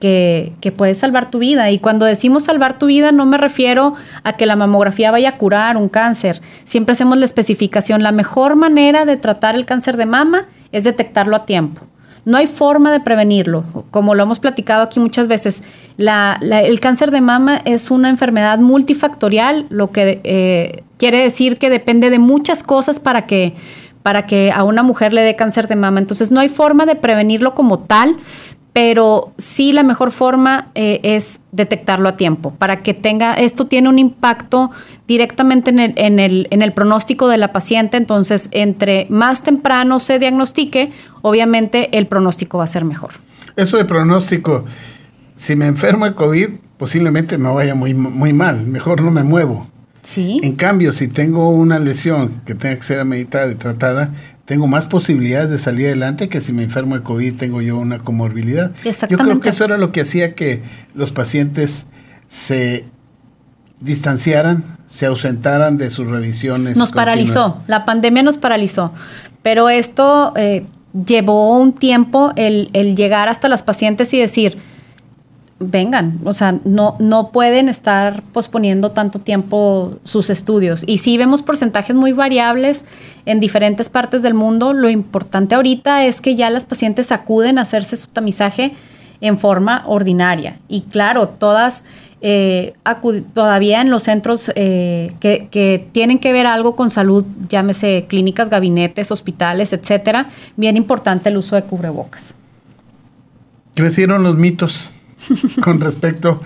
que, 0.00 0.52
que, 0.60 0.72
puede 0.72 0.94
salvar 0.94 1.30
tu 1.30 1.38
vida. 1.38 1.70
Y 1.70 1.78
cuando 1.78 2.06
decimos 2.06 2.44
salvar 2.44 2.78
tu 2.78 2.86
vida, 2.86 3.12
no 3.12 3.26
me 3.26 3.38
refiero 3.38 3.94
a 4.22 4.34
que 4.34 4.46
la 4.46 4.56
mamografía 4.56 5.10
vaya 5.10 5.30
a 5.30 5.36
curar 5.36 5.76
un 5.76 5.88
cáncer. 5.88 6.40
Siempre 6.64 6.92
hacemos 6.92 7.18
la 7.18 7.24
especificación. 7.24 8.02
La 8.02 8.12
mejor 8.12 8.56
manera 8.56 9.04
de 9.04 9.16
tratar 9.16 9.54
el 9.54 9.64
cáncer 9.64 9.96
de 9.96 10.06
mama 10.06 10.46
es 10.72 10.84
detectarlo 10.84 11.36
a 11.36 11.46
tiempo. 11.46 11.82
No 12.24 12.36
hay 12.36 12.46
forma 12.46 12.92
de 12.92 13.00
prevenirlo. 13.00 13.64
Como 13.90 14.14
lo 14.14 14.22
hemos 14.22 14.38
platicado 14.38 14.82
aquí 14.82 15.00
muchas 15.00 15.28
veces, 15.28 15.62
el 15.96 16.80
cáncer 16.80 17.10
de 17.10 17.22
mama 17.22 17.62
es 17.64 17.90
una 17.90 18.10
enfermedad 18.10 18.58
multifactorial, 18.58 19.64
lo 19.70 19.92
que 19.92 20.20
eh, 20.24 20.82
quiere 20.98 21.22
decir 21.22 21.56
que 21.56 21.70
depende 21.70 22.10
de 22.10 22.18
muchas 22.18 22.62
cosas 22.62 23.00
para 23.00 23.24
que 23.24 23.54
para 24.02 24.26
que 24.26 24.52
a 24.52 24.64
una 24.64 24.82
mujer 24.82 25.12
le 25.12 25.20
dé 25.20 25.36
cáncer 25.36 25.68
de 25.68 25.76
mama. 25.76 26.00
Entonces 26.00 26.30
no 26.30 26.40
hay 26.40 26.48
forma 26.48 26.86
de 26.86 26.96
prevenirlo 26.96 27.54
como 27.54 27.80
tal, 27.80 28.16
pero 28.78 29.32
sí 29.38 29.72
la 29.72 29.82
mejor 29.82 30.12
forma 30.12 30.68
eh, 30.76 31.00
es 31.02 31.40
detectarlo 31.50 32.08
a 32.08 32.16
tiempo 32.16 32.52
para 32.52 32.80
que 32.80 32.94
tenga, 32.94 33.34
esto 33.34 33.66
tiene 33.66 33.88
un 33.88 33.98
impacto 33.98 34.70
directamente 35.08 35.70
en 35.70 35.80
el, 35.80 35.94
en, 35.96 36.20
el, 36.20 36.46
en 36.52 36.62
el 36.62 36.72
pronóstico 36.72 37.26
de 37.26 37.38
la 37.38 37.50
paciente, 37.50 37.96
entonces 37.96 38.48
entre 38.52 39.08
más 39.10 39.42
temprano 39.42 39.98
se 39.98 40.20
diagnostique, 40.20 40.92
obviamente 41.22 41.98
el 41.98 42.06
pronóstico 42.06 42.58
va 42.58 42.64
a 42.64 42.68
ser 42.68 42.84
mejor. 42.84 43.14
Eso 43.56 43.78
de 43.78 43.84
pronóstico, 43.84 44.64
si 45.34 45.56
me 45.56 45.66
enfermo 45.66 46.04
de 46.04 46.14
COVID, 46.14 46.48
posiblemente 46.76 47.36
me 47.36 47.52
vaya 47.52 47.74
muy, 47.74 47.94
muy 47.94 48.32
mal, 48.32 48.64
mejor 48.64 49.02
no 49.02 49.10
me 49.10 49.24
muevo. 49.24 49.66
Sí. 50.02 50.38
En 50.44 50.54
cambio, 50.54 50.92
si 50.92 51.08
tengo 51.08 51.48
una 51.48 51.80
lesión 51.80 52.42
que 52.46 52.54
tenga 52.54 52.76
que 52.76 52.82
ser 52.84 53.04
meditada 53.04 53.50
y 53.50 53.56
tratada, 53.56 54.12
tengo 54.48 54.66
más 54.66 54.86
posibilidades 54.86 55.50
de 55.50 55.58
salir 55.58 55.88
adelante 55.88 56.30
que 56.30 56.40
si 56.40 56.54
me 56.54 56.62
enfermo 56.62 56.94
de 56.94 57.02
COVID 57.02 57.36
tengo 57.36 57.60
yo 57.60 57.76
una 57.76 57.98
comorbilidad. 57.98 58.72
Yo 59.10 59.18
creo 59.18 59.40
que 59.40 59.50
eso 59.50 59.66
era 59.66 59.76
lo 59.76 59.92
que 59.92 60.00
hacía 60.00 60.34
que 60.34 60.62
los 60.94 61.12
pacientes 61.12 61.84
se 62.28 62.86
distanciaran, 63.80 64.64
se 64.86 65.04
ausentaran 65.04 65.76
de 65.76 65.90
sus 65.90 66.06
revisiones. 66.08 66.78
Nos 66.78 66.92
paralizó, 66.92 67.62
la 67.66 67.84
pandemia 67.84 68.22
nos 68.22 68.38
paralizó, 68.38 68.90
pero 69.42 69.68
esto 69.68 70.32
eh, 70.34 70.64
llevó 71.06 71.58
un 71.58 71.74
tiempo 71.74 72.32
el, 72.34 72.70
el 72.72 72.96
llegar 72.96 73.28
hasta 73.28 73.50
las 73.50 73.62
pacientes 73.62 74.14
y 74.14 74.18
decir, 74.18 74.56
vengan, 75.60 76.20
o 76.24 76.32
sea, 76.32 76.56
no, 76.64 76.96
no 77.00 77.30
pueden 77.30 77.68
estar 77.68 78.22
posponiendo 78.32 78.92
tanto 78.92 79.18
tiempo 79.18 79.98
sus 80.04 80.30
estudios. 80.30 80.84
Y 80.86 80.98
sí 80.98 81.18
vemos 81.18 81.42
porcentajes 81.42 81.96
muy 81.96 82.12
variables 82.12 82.84
en 83.26 83.40
diferentes 83.40 83.88
partes 83.88 84.22
del 84.22 84.34
mundo. 84.34 84.72
Lo 84.72 84.88
importante 84.88 85.54
ahorita 85.56 86.04
es 86.04 86.20
que 86.20 86.36
ya 86.36 86.50
las 86.50 86.64
pacientes 86.64 87.10
acuden 87.10 87.58
a 87.58 87.62
hacerse 87.62 87.96
su 87.96 88.06
tamizaje 88.08 88.72
en 89.20 89.36
forma 89.36 89.82
ordinaria. 89.86 90.58
Y 90.68 90.82
claro, 90.82 91.28
todas 91.28 91.84
eh, 92.20 92.74
todavía 93.34 93.80
en 93.80 93.90
los 93.90 94.04
centros 94.04 94.52
eh, 94.54 95.12
que, 95.18 95.48
que, 95.50 95.88
tienen 95.90 96.20
que 96.20 96.32
ver 96.32 96.46
algo 96.46 96.76
con 96.76 96.92
salud, 96.92 97.24
llámese 97.48 98.06
clínicas, 98.08 98.48
gabinetes, 98.48 99.10
hospitales, 99.10 99.72
etcétera, 99.72 100.26
bien 100.56 100.76
importante 100.76 101.30
el 101.30 101.36
uso 101.36 101.56
de 101.56 101.62
cubrebocas. 101.62 102.36
Crecieron 103.74 104.24
los 104.24 104.36
mitos 104.36 104.92
con 105.62 105.80
respecto 105.80 106.40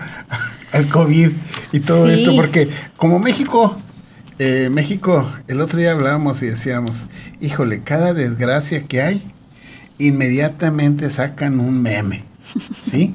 al 0.71 0.87
COVID 0.87 1.29
y 1.71 1.79
todo 1.79 2.09
esto, 2.09 2.35
porque 2.35 2.69
como 2.97 3.19
México, 3.19 3.77
eh, 4.39 4.69
México, 4.71 5.29
el 5.47 5.61
otro 5.61 5.79
día 5.79 5.91
hablábamos 5.91 6.41
y 6.41 6.47
decíamos, 6.47 7.07
híjole, 7.41 7.81
cada 7.81 8.13
desgracia 8.13 8.83
que 8.83 9.01
hay, 9.01 9.21
inmediatamente 9.99 11.09
sacan 11.09 11.59
un 11.59 11.81
meme, 11.81 12.23
¿sí? 12.81 13.13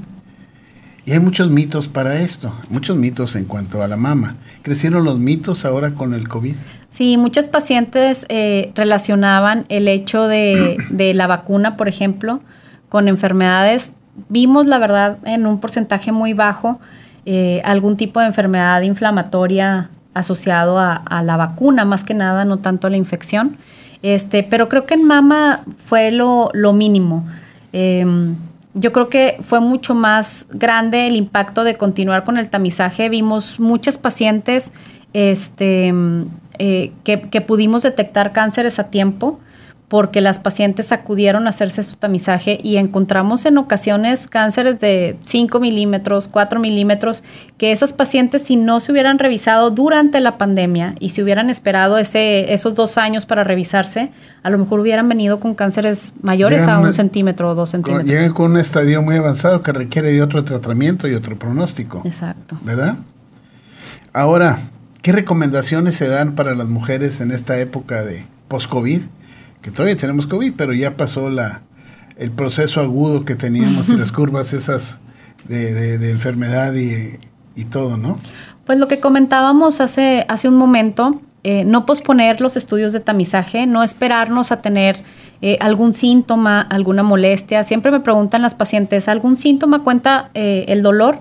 Y 1.04 1.12
hay 1.12 1.20
muchos 1.20 1.50
mitos 1.50 1.88
para 1.88 2.20
esto, 2.20 2.52
muchos 2.68 2.96
mitos 2.96 3.34
en 3.34 3.46
cuanto 3.46 3.82
a 3.82 3.88
la 3.88 3.96
mama. 3.96 4.36
¿Crecieron 4.62 5.04
los 5.04 5.18
mitos 5.18 5.64
ahora 5.64 5.92
con 5.94 6.12
el 6.12 6.28
COVID? 6.28 6.54
Sí, 6.90 7.16
muchos 7.16 7.48
pacientes 7.48 8.26
eh, 8.28 8.72
relacionaban 8.74 9.64
el 9.70 9.88
hecho 9.88 10.26
de, 10.26 10.76
de 10.90 11.14
la 11.14 11.26
vacuna, 11.26 11.78
por 11.78 11.88
ejemplo, 11.88 12.40
con 12.90 13.08
enfermedades 13.08 13.94
vimos, 14.28 14.66
la 14.66 14.78
verdad, 14.78 15.18
en 15.24 15.46
un 15.46 15.60
porcentaje 15.60 16.12
muy 16.12 16.32
bajo 16.32 16.80
eh, 17.26 17.60
algún 17.64 17.96
tipo 17.96 18.20
de 18.20 18.26
enfermedad 18.26 18.80
inflamatoria 18.82 19.90
asociado 20.14 20.78
a, 20.78 21.22
la 21.22 21.36
vacuna, 21.36 21.84
más 21.84 22.02
que 22.02 22.14
nada, 22.14 22.44
no 22.44 22.58
tanto 22.58 22.86
a 22.86 22.90
la 22.90 22.96
infección. 22.96 23.56
Este, 24.02 24.42
pero 24.42 24.68
creo 24.68 24.86
que 24.86 24.94
en 24.94 25.04
mama 25.04 25.62
fue 25.84 26.10
lo, 26.10 26.50
mínimo. 26.72 27.24
Em, 27.72 28.34
yo 28.74 28.92
creo 28.92 29.08
que 29.08 29.36
fue 29.40 29.60
mucho 29.60 29.94
más 29.94 30.46
grande 30.50 31.06
el 31.06 31.16
impacto 31.16 31.64
de 31.64 31.76
continuar 31.76 32.24
con 32.24 32.38
el 32.38 32.48
tamizaje. 32.48 33.08
Vimos 33.08 33.60
muchas 33.60 33.98
pacientes 33.98 34.72
este, 35.12 35.92
eh, 36.58 36.92
que, 37.04 37.20
que, 37.20 37.40
pudimos 37.40 37.82
detectar 37.82 38.32
cánceres 38.32 38.78
a 38.78 38.90
tiempo 38.90 39.38
porque 39.88 40.20
las 40.20 40.38
pacientes 40.38 40.92
acudieron 40.92 41.46
a 41.46 41.50
hacerse 41.50 41.82
su 41.82 41.96
tamizaje 41.96 42.58
y 42.62 42.76
encontramos 42.76 43.46
en 43.46 43.56
ocasiones 43.56 44.26
cánceres 44.26 44.78
de 44.80 45.16
5 45.22 45.60
milímetros, 45.60 46.28
4 46.28 46.60
milímetros, 46.60 47.24
que 47.56 47.72
esas 47.72 47.94
pacientes 47.94 48.42
si 48.42 48.56
no 48.56 48.80
se 48.80 48.92
hubieran 48.92 49.18
revisado 49.18 49.70
durante 49.70 50.20
la 50.20 50.36
pandemia 50.36 50.94
y 51.00 51.10
si 51.10 51.22
hubieran 51.22 51.48
esperado 51.48 51.96
ese, 51.96 52.52
esos 52.52 52.74
dos 52.74 52.98
años 52.98 53.24
para 53.24 53.44
revisarse, 53.44 54.10
a 54.42 54.50
lo 54.50 54.58
mejor 54.58 54.80
hubieran 54.80 55.08
venido 55.08 55.40
con 55.40 55.54
cánceres 55.54 56.12
mayores 56.20 56.68
a 56.68 56.78
un 56.78 56.92
centímetro 56.92 57.50
o 57.50 57.54
dos 57.54 57.70
centímetros. 57.70 58.08
llegan 58.08 58.32
con 58.34 58.52
un 58.52 58.58
estadio 58.58 59.00
muy 59.00 59.16
avanzado 59.16 59.62
que 59.62 59.72
requiere 59.72 60.12
de 60.12 60.20
otro 60.22 60.44
tratamiento 60.44 61.08
y 61.08 61.14
otro 61.14 61.36
pronóstico. 61.38 62.02
Exacto. 62.04 62.58
¿Verdad? 62.62 62.96
Ahora, 64.12 64.58
¿qué 65.00 65.12
recomendaciones 65.12 65.96
se 65.96 66.08
dan 66.08 66.34
para 66.34 66.54
las 66.54 66.66
mujeres 66.68 67.22
en 67.22 67.30
esta 67.30 67.58
época 67.58 68.02
de 68.04 68.26
post-COVID? 68.48 69.00
Que 69.62 69.70
todavía 69.70 69.96
tenemos 69.96 70.26
COVID, 70.26 70.54
pero 70.56 70.72
ya 70.72 70.96
pasó 70.96 71.28
la, 71.30 71.62
el 72.16 72.30
proceso 72.30 72.80
agudo 72.80 73.24
que 73.24 73.34
teníamos 73.34 73.88
y 73.88 73.96
las 73.96 74.12
curvas 74.12 74.52
esas 74.52 75.00
de, 75.48 76.10
enfermedad 76.10 76.74
y, 76.74 77.18
todo, 77.70 77.96
¿no? 77.96 78.18
Pues 78.66 78.78
lo 78.78 78.86
que 78.86 79.00
comentábamos 79.00 79.80
hace, 79.80 80.24
hace 80.28 80.48
un 80.48 80.56
momento, 80.56 81.20
eh, 81.42 81.64
no 81.64 81.86
posponer 81.86 82.40
los 82.40 82.56
estudios 82.56 82.92
de 82.92 83.00
tamizaje, 83.00 83.66
no 83.66 83.82
esperarnos 83.82 84.52
a 84.52 84.62
tener 84.62 84.96
eh, 85.40 85.56
algún 85.60 85.94
síntoma, 85.94 86.60
alguna 86.60 87.02
molestia. 87.02 87.64
Siempre 87.64 87.90
me 87.90 88.00
preguntan 88.00 88.42
las 88.42 88.54
pacientes, 88.54 89.08
¿algún 89.08 89.36
síntoma 89.36 89.82
cuenta 89.82 90.30
eh, 90.34 90.66
el 90.68 90.82
dolor? 90.82 91.20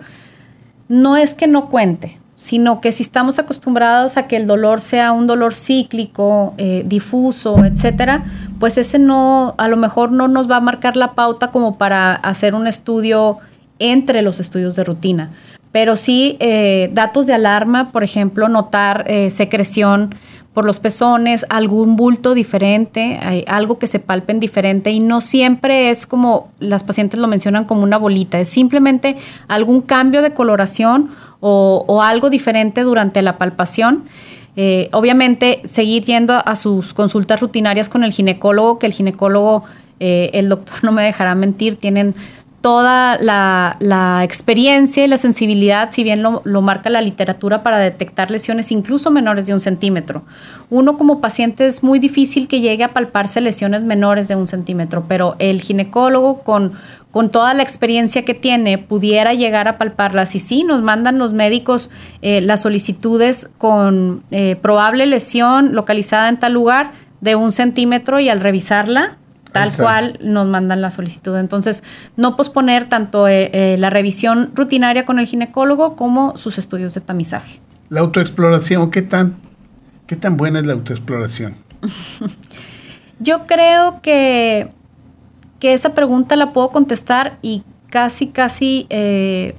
No 0.90 1.18
es 1.18 1.34
que 1.34 1.48
no 1.48 1.70
cuente, 1.70 2.18
sino 2.38 2.82
que 2.82 2.92
si 2.92 3.02
estamos 3.02 3.40
acostumbrados 3.40 4.16
a 4.16 4.28
que 4.28 4.38
el 4.38 4.46
dolor 4.46 4.80
sea 4.80 5.12
un 5.12 5.26
dolor 5.26 5.56
cíclico, 5.56 6.54
eh, 6.58 6.84
difuso, 6.86 7.66
etcétera, 7.66 8.24
pues 8.60 8.78
ese 8.78 9.00
no, 9.00 9.56
a 9.58 9.68
lo 9.68 9.76
mejor 9.76 10.12
no 10.12 10.28
nos 10.28 10.50
va 10.50 10.58
a 10.58 10.62
marcar 10.62 10.96
la 10.96 11.14
pauta 11.14 11.50
como 11.50 11.80
para 11.80 12.14
hacer 12.14 12.54
un 12.54 12.68
estudio 12.68 13.40
entre 13.80 14.22
los 14.22 14.40
estudios 14.40 14.76
de 14.76 14.84
rutina. 14.84 15.32
pero 15.72 15.96
sí 15.96 16.38
eh, 16.40 16.90
datos 16.94 17.28
de 17.28 17.34
alarma, 17.34 17.92
por 17.92 18.04
ejemplo, 18.04 18.48
notar 18.48 19.04
eh, 19.08 19.30
secreción 19.30 20.16
por 20.54 20.66
los 20.66 20.80
pezones, 20.80 21.46
algún 21.50 21.96
bulto 21.96 22.34
diferente, 22.34 23.46
algo 23.46 23.78
que 23.78 23.86
se 23.86 24.00
palpen 24.00 24.40
diferente 24.40 24.90
y 24.90 25.00
no 25.00 25.22
siempre 25.22 25.92
es 25.92 26.08
como 26.08 26.50
las 26.60 26.84
pacientes 26.84 27.20
lo 27.20 27.28
mencionan 27.28 27.66
como 27.66 27.84
una 27.84 27.98
bolita, 27.98 28.40
es 28.40 28.50
simplemente 28.50 29.18
algún 29.48 29.82
cambio 29.82 30.24
de 30.24 30.34
coloración 30.34 31.12
o, 31.40 32.02
algo 32.02 32.30
diferente 32.30 32.82
durante 32.82 33.22
la 33.22 33.38
palpación. 33.38 34.06
Eh, 34.56 34.90
obviamente, 34.92 35.62
seguir 35.66 36.04
yendo 36.06 36.34
a 36.34 36.56
sus 36.56 36.94
consultas 36.94 37.40
rutinarias 37.40 37.90
con 37.90 38.04
el 38.04 38.12
ginecólogo, 38.12 38.80
que 38.80 38.88
el 38.88 38.94
ginecólogo, 38.94 39.64
el 40.00 40.50
doctor 40.50 40.76
no 40.84 40.92
me 40.92 41.04
dejará 41.04 41.36
mentir, 41.36 41.76
tienen 41.76 42.16
toda 42.62 43.18
la, 43.22 44.22
experiencia 44.24 45.06
y 45.06 45.08
la 45.08 45.18
sensibilidad, 45.18 45.90
si 45.92 46.04
bien 46.04 46.22
lo, 46.22 46.62
marca 46.62 46.90
la 46.90 47.02
literatura, 47.02 47.64
para 47.64 47.78
detectar 47.78 48.32
lesiones 48.32 48.72
incluso 48.72 49.12
menores 49.12 49.46
de 49.46 49.54
un 49.54 49.62
centímetro. 49.62 50.24
Uno 50.70 50.98
como 50.98 51.22
paciente 51.22 51.66
es 51.66 51.84
muy 51.84 52.00
difícil 52.00 52.48
que 52.48 52.60
llegue 52.60 52.84
a 52.84 52.94
palparse 52.94 53.40
lesiones 53.42 53.84
menores 53.84 54.28
de 54.28 54.36
un 54.36 54.48
centímetro, 54.48 55.06
pero 55.08 55.36
el 55.40 55.62
ginecólogo 55.62 56.40
con, 56.40 56.74
con 57.18 57.32
toda 57.32 57.56
la 57.56 57.64
experiencia 57.64 58.24
que 58.26 58.36
tiene 58.36 58.78
pudiera 58.78 59.34
llegar 59.34 59.68
a 59.68 59.80
palparlas. 59.80 60.36
Y 60.36 60.40
sí, 60.40 60.64
nos 60.64 60.84
mandan 60.84 61.18
los 61.18 61.34
médicos 61.34 61.90
eh, 62.22 62.42
las 62.42 62.62
solicitudes 62.62 63.50
con 63.58 64.22
eh, 64.30 64.56
probable 64.56 65.08
lesión 65.08 65.74
localizada 65.74 66.30
en 66.30 66.38
tal 66.38 66.54
lugar 66.54 66.92
de 67.20 67.36
un 67.36 67.52
centímetro 67.52 68.20
y 68.20 68.30
al 68.30 68.40
revisarla 68.40 69.18
tal 69.52 69.72
cual 69.76 70.20
nos 70.22 70.46
mandan 70.46 70.80
la 70.80 70.92
solicitud. 70.92 71.36
Entonces, 71.38 71.82
no 72.18 72.36
posponer 72.36 72.86
tanto 72.86 73.28
eh, 73.28 73.50
eh, 73.52 73.78
la 73.80 73.90
revisión 73.90 74.52
rutinaria 74.54 75.04
con 75.04 75.18
el 75.18 75.26
ginecólogo 75.26 75.96
como 75.96 76.38
sus 76.38 76.60
estudios 76.60 76.94
de 76.94 77.02
tamizaje. 77.02 77.60
La 77.90 78.02
autoexploración, 78.02 78.92
¿qué 78.92 79.02
tan, 79.02 79.38
qué 80.06 80.16
tan 80.16 80.38
buena 80.38 80.60
es 80.60 80.68
la 80.68 80.74
autoexploración? 80.74 81.56
Yo 83.20 83.48
creo 83.48 84.02
que, 84.04 84.70
que 85.60 85.74
esa 85.74 85.94
pregunta 85.94 86.36
la 86.36 86.54
puedo 86.54 86.70
contestar 86.70 87.38
y 87.42 87.64
casi, 87.90 88.28
casi, 88.28 88.86
eh, 88.90 89.56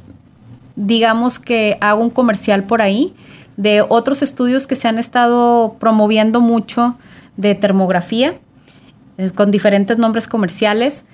digamos 0.77 1.39
que 1.39 1.77
hago 1.81 2.03
un 2.03 2.11
comercial 2.11 2.65
por 2.65 2.83
ahí 2.83 3.15
de 3.57 3.83
otros 3.83 4.23
estudios 4.23 4.67
que 4.67 4.77
se 4.77 4.87
han 4.87 4.99
estado 4.99 5.77
promoviendo 5.81 6.41
mucho 6.41 6.97
de 7.37 7.55
termografía 7.55 8.35
eh, 9.17 9.31
con 9.35 9.51
diferentes 9.51 9.99
nombres 9.99 10.29
comerciales. 10.29 11.05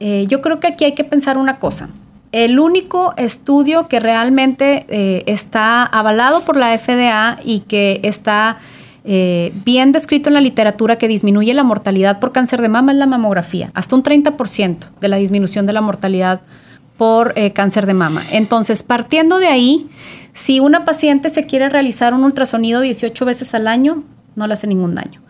Eh, 0.00 0.26
yo 0.28 0.40
creo 0.40 0.60
que 0.60 0.68
aquí 0.68 0.84
hay 0.84 0.94
que 0.94 1.04
pensar 1.04 1.38
una 1.38 1.58
cosa. 1.58 1.88
El 2.30 2.60
único 2.60 3.14
estudio 3.16 3.88
que 3.88 4.00
realmente 4.00 4.84
está 5.26 5.82
avalado 5.82 6.42
por 6.42 6.56
la 6.56 6.76
FDA 6.78 7.38
y 7.42 7.60
que 7.60 8.00
está 8.02 8.58
bien 9.04 9.92
descrito 9.92 10.28
en 10.28 10.34
la 10.34 10.40
literatura 10.40 10.96
que 10.96 11.08
disminuye 11.08 11.54
la 11.54 11.64
mortalidad 11.64 12.18
por 12.18 12.32
cáncer 12.32 12.60
de 12.60 12.68
mama 12.68 12.92
es 12.92 12.98
la 12.98 13.06
mamografía, 13.06 13.70
hasta 13.74 13.96
un 13.96 14.02
30% 14.02 14.76
de 15.00 15.08
la 15.08 15.16
disminución 15.16 15.66
de 15.66 15.72
la 15.72 15.80
mortalidad 15.80 16.40
por 16.96 17.34
cáncer 17.54 17.86
de 17.86 17.94
mama. 17.94 18.22
Entonces, 18.32 18.82
partiendo 18.82 19.38
de 19.38 19.46
ahí, 19.46 19.88
si 20.32 20.60
una 20.60 20.84
paciente 20.84 21.30
se 21.30 21.46
quiere 21.46 21.68
realizar 21.68 22.12
un 22.14 22.24
ultrasonido 22.24 22.80
18 22.80 23.24
veces 23.24 23.54
al 23.54 23.66
año, 23.66 24.02
no 24.36 24.46
le 24.46 24.52
hace 24.52 24.66
ningún 24.66 24.94
daño. 24.94 25.20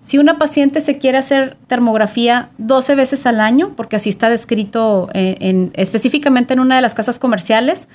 Si 0.00 0.16
una 0.16 0.38
paciente 0.38 0.80
se 0.80 0.96
quiere 0.96 1.18
hacer 1.18 1.56
termografía 1.66 2.50
12 2.58 2.94
veces 2.94 3.26
al 3.26 3.40
año, 3.40 3.72
porque 3.76 3.96
así 3.96 4.08
está 4.08 4.30
descrito 4.30 5.08
en, 5.12 5.70
específicamente 5.74 6.54
en 6.54 6.60
una 6.60 6.76
de 6.76 6.82
las 6.82 6.94
casas 6.94 7.18
comerciales, 7.18 7.88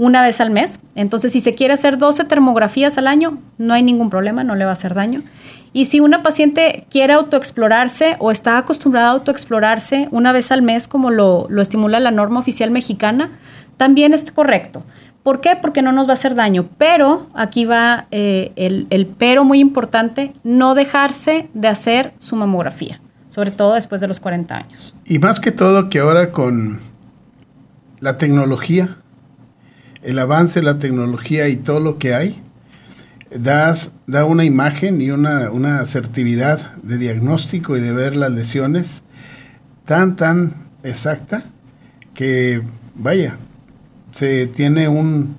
una 0.00 0.22
vez 0.22 0.40
al 0.40 0.50
mes. 0.50 0.80
Entonces, 0.94 1.30
si 1.32 1.42
se 1.42 1.54
quiere 1.54 1.74
hacer 1.74 1.98
12 1.98 2.24
termografías 2.24 2.96
al 2.96 3.06
año, 3.06 3.36
no 3.58 3.74
hay 3.74 3.82
ningún 3.82 4.08
problema, 4.08 4.42
no 4.44 4.54
le 4.54 4.64
va 4.64 4.70
a 4.70 4.72
hacer 4.72 4.94
daño. 4.94 5.20
Y 5.74 5.84
si 5.84 6.00
una 6.00 6.22
paciente 6.22 6.86
quiere 6.90 7.12
autoexplorarse 7.12 8.16
o 8.18 8.30
está 8.30 8.56
acostumbrada 8.56 9.08
a 9.08 9.12
autoexplorarse 9.12 10.08
una 10.10 10.32
vez 10.32 10.50
al 10.52 10.62
mes, 10.62 10.88
como 10.88 11.10
lo, 11.10 11.46
lo 11.50 11.60
estimula 11.60 12.00
la 12.00 12.10
norma 12.10 12.40
oficial 12.40 12.70
mexicana, 12.70 13.28
también 13.76 14.14
es 14.14 14.32
correcto. 14.32 14.82
¿Por 15.22 15.42
qué? 15.42 15.54
Porque 15.60 15.82
no 15.82 15.92
nos 15.92 16.06
va 16.06 16.12
a 16.12 16.14
hacer 16.14 16.34
daño. 16.34 16.66
Pero 16.78 17.26
aquí 17.34 17.66
va 17.66 18.06
eh, 18.10 18.52
el, 18.56 19.06
pero 19.18 19.44
muy 19.44 19.60
importante, 19.60 20.32
no 20.44 20.74
dejarse 20.74 21.50
de 21.52 21.68
hacer 21.68 22.14
su 22.16 22.36
mamografía, 22.36 23.02
sobre 23.28 23.50
todo 23.50 23.74
después 23.74 24.00
de 24.00 24.08
los 24.08 24.18
40 24.18 24.56
años. 24.56 24.94
Y 25.04 25.18
más 25.18 25.40
que 25.40 25.52
todo 25.52 25.90
que 25.90 25.98
ahora 25.98 26.30
con 26.30 26.80
la 28.00 28.16
tecnología, 28.16 28.96
el 30.02 30.18
avance 30.18 30.62
la 30.62 30.78
tecnología 30.78 31.48
y 31.48 31.56
todo 31.56 31.80
lo 31.80 31.98
que 31.98 32.14
hay, 32.14 32.40
das, 33.30 33.92
da 34.06 34.24
una 34.24 34.44
imagen 34.44 35.00
y 35.00 35.10
una, 35.10 35.50
una 35.50 35.80
asertividad 35.80 36.74
de 36.82 36.98
diagnóstico 36.98 37.76
y 37.76 37.80
de 37.80 37.92
ver 37.92 38.16
las 38.16 38.32
lesiones 38.32 39.02
tan, 39.84 40.16
tan 40.16 40.54
exacta 40.82 41.44
que, 42.14 42.62
vaya, 42.94 43.36
se 44.12 44.46
tiene 44.46 44.88
un, 44.88 45.36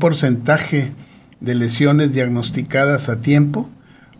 porcentaje 0.00 0.90
de 1.38 1.54
lesiones 1.54 2.12
diagnosticadas 2.12 3.08
a 3.08 3.20
tiempo 3.20 3.68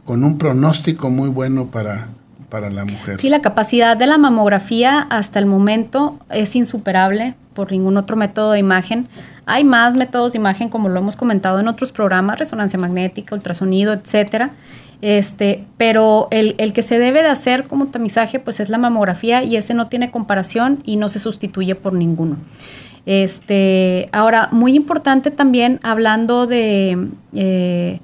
con 0.05 0.23
un 0.23 0.39
pronóstico 0.39 1.11
muy 1.11 1.29
bueno 1.29 1.67
para, 1.67 2.07
para 2.49 2.71
la 2.71 2.85
mujer. 2.85 3.19
Sí, 3.21 3.31
la 3.31 3.41
capacidad 3.41 3.97
de 3.97 4.07
la 4.07 4.17
mamografía 4.17 5.01
hasta 5.01 5.41
el 5.41 5.47
momento 5.47 6.21
es 6.31 6.55
insuperable 6.55 7.35
por 7.57 7.73
ningún 7.73 7.97
otro 7.97 8.15
método 8.15 8.53
de 8.53 8.61
imagen. 8.61 9.09
Hay 9.47 9.65
más 9.65 9.97
métodos 9.97 10.33
de 10.33 10.39
imagen, 10.39 10.69
como 10.69 10.89
lo 10.89 11.01
hemos 11.01 11.17
comentado 11.17 11.59
en 11.59 11.67
otros 11.67 11.91
programas, 11.91 12.39
resonancia 12.39 12.79
magnética, 12.79 13.35
ultrasonido, 13.35 13.93
etcétera. 13.93 14.51
Este, 15.03 15.65
pero 15.77 16.29
el, 16.31 16.55
el, 16.59 16.73
que 16.73 16.83
se 16.83 16.99
debe 16.99 17.23
de 17.23 17.29
hacer 17.29 17.65
como 17.65 17.87
tamizaje, 17.87 18.39
pues 18.39 18.61
es 18.61 18.69
la 18.69 18.79
mamografía 18.79 19.43
y 19.43 19.57
ese 19.57 19.75
no 19.75 19.89
tiene 19.89 20.11
comparación 20.11 20.79
y 20.85 20.97
no 20.97 21.09
se 21.09 21.19
sustituye 21.19 21.75
por 21.75 21.93
ninguno. 21.93 22.37
Este, 23.07 24.09
ahora, 24.13 24.49
muy 24.53 24.75
importante 24.75 25.31
también, 25.31 25.81
hablando 25.83 26.47
de, 26.47 27.09
eh, 27.35 28.01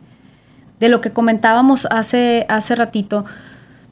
de 0.80 0.88
lo 0.88 1.00
que 1.00 1.10
comentábamos 1.10 1.86
hace, 1.90 2.46
hace 2.48 2.74
ratito, 2.74 3.24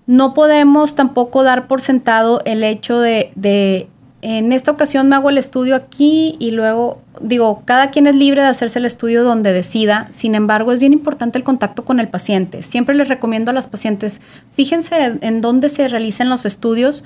no 0.07 0.35
podemos 0.35 0.97
tampoco 0.97 1.45
dar 1.45 1.69
por 1.69 1.81
sentado 1.81 2.43
el 2.45 2.65
hecho 2.65 2.99
de, 2.99 3.31
de, 3.37 3.89
en 4.23 4.53
esta 4.53 4.71
ocasión 4.71 5.09
me 5.09 5.17
hago 5.17 5.31
el 5.31 5.39
estudio 5.39 5.75
aquí 5.75 6.37
y 6.39 6.51
luego, 6.51 7.01
digo, 7.21 7.63
cada 7.65 7.91
quien 7.91 8.07
es 8.07 8.15
libre 8.15 8.43
de 8.43 8.49
hacerse 8.49 8.79
el 8.79 8.85
estudio 8.85 9.25
donde 9.25 9.53
decida, 9.53 10.09
sin 10.11 10.35
embargo, 10.35 10.73
es 10.73 10.81
bien 10.81 10.93
importante 10.93 11.39
el 11.39 11.45
contacto 11.45 11.85
con 11.85 12.01
el 12.01 12.09
paciente. 12.09 12.63
Siempre 12.63 12.95
les 12.95 13.09
recomiendo 13.09 13.51
a 13.51 13.55
las 13.55 13.67
pacientes, 13.67 14.21
fíjense 14.53 15.19
en 15.21 15.41
dónde 15.41 15.71
se 15.71 15.89
realicen 15.89 16.29
los 16.29 16.45
estudios, 16.45 17.03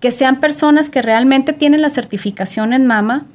que 0.00 0.12
sean 0.12 0.40
personas 0.40 0.88
que 0.90 1.02
realmente 1.02 1.52
tienen 1.52 1.82
la 1.82 1.90
certificación 1.90 2.72
en 2.72 2.86
mama. 2.86 3.26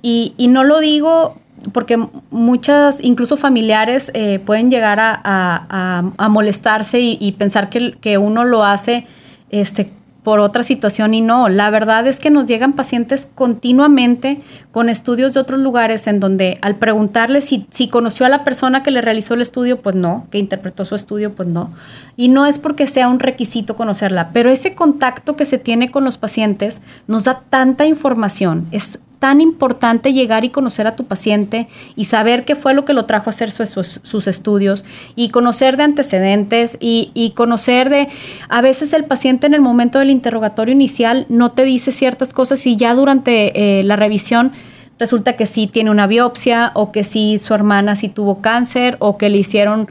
Y, 0.00 0.32
no 0.48 0.64
lo 0.64 0.80
digo 0.80 1.36
porque 1.72 2.02
muchas, 2.30 2.98
incluso 3.02 3.36
familiares, 3.36 4.10
eh, 4.14 4.38
pueden 4.38 4.70
llegar 4.70 4.98
a, 5.00 6.28
molestarse 6.30 7.00
y, 7.00 7.32
pensar 7.32 7.68
que, 7.68 7.92
que, 8.00 8.16
uno 8.16 8.44
lo 8.44 8.64
hace 8.64 9.06
este, 9.50 9.90
por 10.22 10.40
otra 10.40 10.62
situación 10.62 11.14
y 11.14 11.20
no. 11.20 11.48
La 11.48 11.70
verdad 11.70 12.06
es 12.06 12.20
que 12.20 12.30
nos 12.30 12.46
llegan 12.46 12.74
pacientes 12.74 13.28
continuamente 13.34 14.40
con 14.72 14.88
estudios 14.88 15.34
de 15.34 15.40
otros 15.40 15.60
lugares 15.60 16.06
en 16.06 16.20
donde 16.20 16.58
al 16.60 16.76
preguntarle 16.76 17.40
si, 17.40 17.66
si 17.70 17.88
conoció 17.88 18.26
a 18.26 18.28
la 18.28 18.44
persona 18.44 18.82
que 18.82 18.90
le 18.90 19.00
realizó 19.00 19.34
el 19.34 19.40
estudio, 19.40 19.80
pues 19.80 19.96
no, 19.96 20.26
que 20.30 20.38
interpretó 20.38 20.84
su 20.84 20.94
estudio, 20.94 21.32
pues 21.32 21.48
no. 21.48 21.70
Y 22.16 22.28
no 22.28 22.46
es 22.46 22.58
porque 22.58 22.86
sea 22.86 23.08
un 23.08 23.20
requisito 23.20 23.76
conocerla, 23.76 24.30
pero 24.32 24.50
ese 24.50 24.74
contacto 24.74 25.36
que 25.36 25.46
se 25.46 25.58
tiene 25.58 25.90
con 25.90 26.04
los 26.04 26.18
pacientes 26.18 26.80
nos 27.06 27.24
da 27.24 27.42
tanta 27.48 27.86
información, 27.86 28.66
es 28.70 28.98
tan 29.18 29.40
importante 29.40 30.12
llegar 30.12 30.44
y 30.44 30.50
conocer 30.50 30.86
a 30.86 30.94
tu 30.94 31.04
paciente 31.04 31.68
y 31.96 32.04
saber 32.04 32.44
qué 32.44 32.54
fue 32.54 32.74
lo 32.74 32.84
que 32.84 32.92
lo 32.92 33.04
trajo 33.04 33.30
a 33.30 33.32
hacer 33.32 33.50
sus, 33.50 34.28
estudios 34.28 34.84
y 35.16 35.30
conocer 35.30 35.76
de 35.76 35.82
antecedentes 35.82 36.76
y, 36.80 37.32
conocer 37.34 37.90
de, 37.90 38.08
a 38.48 38.60
veces 38.60 38.92
el 38.92 39.04
paciente 39.04 39.46
en 39.46 39.54
el 39.54 39.60
momento 39.60 39.98
del 39.98 40.10
interrogatorio 40.10 40.72
inicial 40.72 41.26
no 41.28 41.50
te 41.50 41.64
dice 41.64 41.92
ciertas 41.92 42.32
cosas 42.32 42.64
y 42.66 42.76
ya 42.76 42.94
durante 42.94 43.80
eh, 43.80 43.82
la 43.82 43.96
revisión 43.96 44.52
resulta 44.98 45.34
que 45.34 45.46
sí 45.46 45.66
tiene 45.66 45.90
una 45.90 46.06
biopsia 46.06 46.72
o 46.74 46.92
que 46.92 47.04
sí 47.04 47.38
su 47.38 47.54
hermana 47.54 47.96
sí 47.96 48.08
tuvo 48.08 48.40
cáncer 48.40 48.96
o 49.00 49.16
que 49.16 49.30
le 49.30 49.38
hicieron 49.38 49.88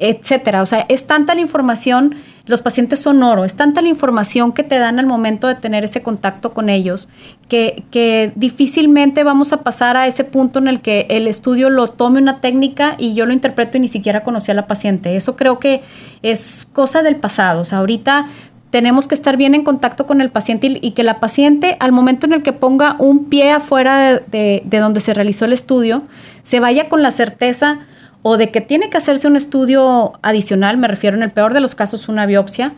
etcétera. 0.00 0.62
O 0.62 0.66
sea, 0.66 0.86
es 0.88 1.06
tanta 1.06 1.34
la 1.34 1.40
información, 1.40 2.16
los 2.46 2.62
pacientes 2.62 3.00
son 3.00 3.22
oro, 3.22 3.44
es 3.44 3.54
tanta 3.54 3.82
la 3.82 3.88
información 3.88 4.52
que 4.52 4.62
te 4.62 4.78
dan 4.78 4.98
al 4.98 5.06
momento 5.06 5.46
de 5.46 5.54
tener 5.54 5.84
ese 5.84 6.02
contacto 6.02 6.52
con 6.52 6.68
ellos, 6.68 7.08
que, 7.48 7.84
que 7.90 8.32
difícilmente 8.34 9.22
vamos 9.22 9.52
a 9.52 9.58
pasar 9.58 9.96
a 9.96 10.06
ese 10.06 10.24
punto 10.24 10.58
en 10.58 10.68
el 10.68 10.80
que 10.80 11.06
el 11.10 11.26
estudio 11.26 11.70
lo 11.70 11.86
tome 11.86 12.20
una 12.20 12.40
técnica 12.40 12.96
y 12.98 13.14
yo 13.14 13.26
lo 13.26 13.32
interpreto 13.32 13.76
y 13.76 13.80
ni 13.80 13.88
siquiera 13.88 14.22
conocí 14.22 14.50
a 14.50 14.54
la 14.54 14.66
paciente. 14.66 15.14
Eso 15.14 15.36
creo 15.36 15.58
que 15.58 15.82
es 16.22 16.66
cosa 16.72 17.02
del 17.02 17.16
pasado. 17.16 17.60
O 17.60 17.64
sea, 17.64 17.78
ahorita 17.78 18.26
tenemos 18.70 19.08
que 19.08 19.14
estar 19.14 19.36
bien 19.36 19.54
en 19.54 19.64
contacto 19.64 20.06
con 20.06 20.20
el 20.20 20.30
paciente 20.30 20.78
y, 20.80 20.90
que 20.92 21.02
la 21.02 21.20
paciente, 21.20 21.76
al 21.80 21.92
momento 21.92 22.26
en 22.26 22.32
el 22.32 22.42
que 22.42 22.52
ponga 22.52 22.96
un 22.98 23.24
pie 23.24 23.50
afuera 23.50 24.20
de, 24.20 24.62
donde 24.70 25.00
se 25.00 25.12
realizó 25.12 25.44
el 25.44 25.52
estudio, 25.52 26.02
se 26.42 26.60
vaya 26.60 26.88
con 26.88 27.02
la 27.02 27.10
certeza 27.10 27.80
o 28.22 28.36
de 28.36 28.50
que 28.50 28.60
tiene 28.60 28.90
que 28.90 28.96
hacerse 28.96 29.28
un 29.28 29.36
estudio 29.36 30.12
adicional, 30.22 30.76
me 30.76 30.88
refiero 30.88 31.16
en 31.16 31.22
el 31.22 31.30
peor 31.30 31.54
de 31.54 31.60
los 31.60 31.74
casos 31.74 32.08
una 32.08 32.26
biopsia, 32.26 32.74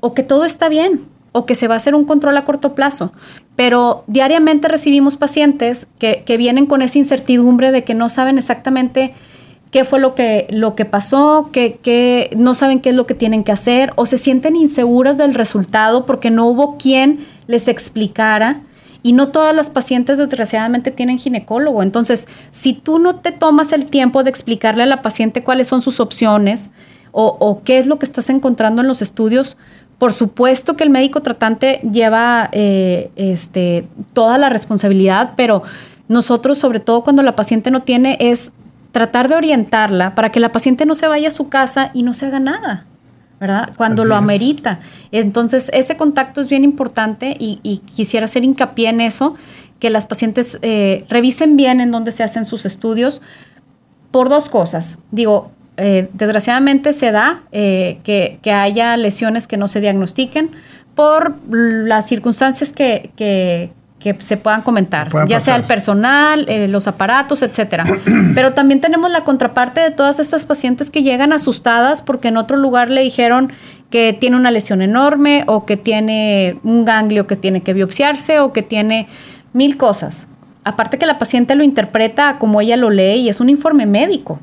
o 0.00 0.14
que 0.14 0.22
todo 0.22 0.44
está 0.44 0.68
bien, 0.68 1.02
o 1.32 1.46
que 1.46 1.54
se 1.54 1.66
va 1.66 1.74
a 1.74 1.78
hacer 1.78 1.94
un 1.94 2.04
control 2.04 2.36
a 2.36 2.44
corto 2.44 2.74
plazo. 2.74 3.12
Pero 3.56 4.04
diariamente 4.06 4.68
recibimos 4.68 5.16
pacientes 5.16 5.86
que, 5.98 6.22
que 6.24 6.36
vienen 6.36 6.66
con 6.66 6.82
esa 6.82 6.98
incertidumbre 6.98 7.72
de 7.72 7.84
que 7.84 7.94
no 7.94 8.08
saben 8.08 8.38
exactamente 8.38 9.14
qué 9.74 9.82
fue 9.82 9.98
lo 9.98 10.14
que, 10.14 10.46
lo 10.50 10.76
que 10.76 10.84
pasó, 10.84 11.50
que, 11.50 12.30
no 12.36 12.54
saben 12.54 12.78
qué 12.78 12.90
es 12.90 12.94
lo 12.94 13.08
que 13.08 13.14
tienen 13.16 13.42
que 13.42 13.50
hacer 13.50 13.92
o 13.96 14.06
se 14.06 14.18
sienten 14.18 14.54
inseguras 14.54 15.18
del 15.18 15.34
resultado 15.34 16.06
porque 16.06 16.30
no 16.30 16.46
hubo 16.46 16.78
quien 16.78 17.26
les 17.48 17.66
explicara. 17.66 18.60
Y 19.04 19.12
no 19.12 19.28
todas 19.28 19.54
las 19.54 19.68
pacientes 19.68 20.16
desgraciadamente 20.16 20.90
tienen 20.90 21.18
ginecólogo. 21.18 21.82
Entonces, 21.82 22.26
si 22.50 22.72
tú 22.72 22.98
no 22.98 23.16
te 23.16 23.32
tomas 23.32 23.72
el 23.72 23.84
tiempo 23.84 24.24
de 24.24 24.30
explicarle 24.30 24.82
a 24.82 24.86
la 24.86 25.02
paciente 25.02 25.44
cuáles 25.44 25.68
son 25.68 25.82
sus 25.82 26.00
opciones 26.00 26.70
o, 27.12 27.60
qué 27.64 27.78
es 27.78 27.86
lo 27.86 27.98
que 27.98 28.06
estás 28.06 28.30
encontrando 28.30 28.80
en 28.80 28.88
los 28.88 29.02
estudios, 29.02 29.58
por 29.98 30.14
supuesto 30.14 30.74
que 30.74 30.84
el 30.84 30.90
médico 30.90 31.20
tratante 31.20 31.80
lleva 31.82 32.48
eh, 32.52 33.10
este, 33.14 33.86
toda 34.14 34.38
la 34.38 34.48
responsabilidad, 34.48 35.34
pero 35.36 35.62
nosotros, 36.08 36.56
sobre 36.56 36.80
todo 36.80 37.04
cuando 37.04 37.22
la 37.22 37.36
paciente 37.36 37.70
no 37.70 37.82
tiene, 37.82 38.16
es 38.18 38.52
tratar 38.90 39.28
de 39.28 39.34
orientarla 39.34 40.14
para 40.14 40.30
que 40.30 40.40
la 40.40 40.50
paciente 40.50 40.86
no 40.86 40.94
se 40.94 41.08
vaya 41.08 41.28
a 41.28 41.30
su 41.30 41.50
casa 41.50 41.90
y 41.92 42.04
no 42.04 42.14
se 42.14 42.24
haga 42.24 42.40
nada, 42.40 42.86
¿verdad? 43.40 43.70
Cuando 43.76 44.04
lo 44.04 44.16
amerita. 44.16 44.80
Entonces, 45.12 45.70
ese 45.72 45.96
contacto 45.96 46.40
es 46.40 46.48
bien 46.48 46.64
importante 46.64 47.36
y, 47.38 47.82
quisiera 47.94 48.24
hacer 48.24 48.44
hincapié 48.44 48.88
en 48.88 49.00
eso, 49.00 49.34
que 49.78 49.90
las 49.90 50.06
pacientes 50.06 50.58
eh, 50.62 51.04
revisen 51.08 51.56
bien 51.56 51.80
en 51.80 51.90
dónde 51.90 52.12
se 52.12 52.22
hacen 52.22 52.44
sus 52.44 52.64
estudios 52.64 53.20
por 54.10 54.28
dos 54.28 54.48
cosas. 54.48 54.98
Digo, 55.10 55.50
eh, 55.76 56.08
desgraciadamente 56.12 56.92
se 56.92 57.10
da 57.10 57.42
eh, 57.52 57.98
que, 58.04 58.38
que, 58.42 58.52
haya 58.52 58.96
lesiones 58.96 59.46
que 59.46 59.56
no 59.56 59.66
se 59.66 59.80
diagnostiquen 59.80 60.50
por 60.94 61.34
las 61.50 62.06
circunstancias 62.06 62.72
que, 62.72 63.10
que, 63.16 63.70
que 64.04 64.14
se 64.20 64.36
puedan 64.36 64.60
comentar, 64.60 65.08
ya 65.26 65.40
sea 65.40 65.56
el 65.56 65.62
personal, 65.62 66.44
eh, 66.46 66.68
los 66.68 66.86
aparatos, 66.86 67.40
etcétera. 67.40 67.86
Pero 68.34 68.52
también 68.52 68.82
tenemos 68.82 69.10
la 69.10 69.24
contraparte 69.24 69.80
de 69.80 69.92
todas 69.92 70.18
estas 70.18 70.44
pacientes 70.44 70.90
que 70.90 71.02
llegan 71.02 71.32
asustadas 71.32 72.02
porque 72.02 72.28
en 72.28 72.36
otro 72.36 72.58
lugar 72.58 72.90
le 72.90 73.00
dijeron 73.00 73.50
que 73.88 74.12
tiene 74.12 74.36
una 74.36 74.50
lesión 74.50 74.82
enorme 74.82 75.44
o 75.46 75.64
que 75.64 75.78
tiene 75.78 76.58
un 76.64 76.84
ganglio 76.84 77.26
que 77.26 77.34
tiene 77.34 77.62
que 77.62 77.72
biopsiarse 77.72 78.40
o 78.40 78.52
que 78.52 78.60
tiene 78.60 79.08
mil 79.54 79.78
cosas. 79.78 80.28
Aparte 80.64 80.98
que 80.98 81.06
la 81.06 81.18
paciente 81.18 81.54
lo 81.54 81.64
interpreta 81.64 82.36
como 82.38 82.60
ella 82.60 82.76
lo 82.76 82.90
lee 82.90 83.20
y 83.20 83.30
es 83.30 83.40
un 83.40 83.48
informe 83.48 83.86
médico. 83.86 84.38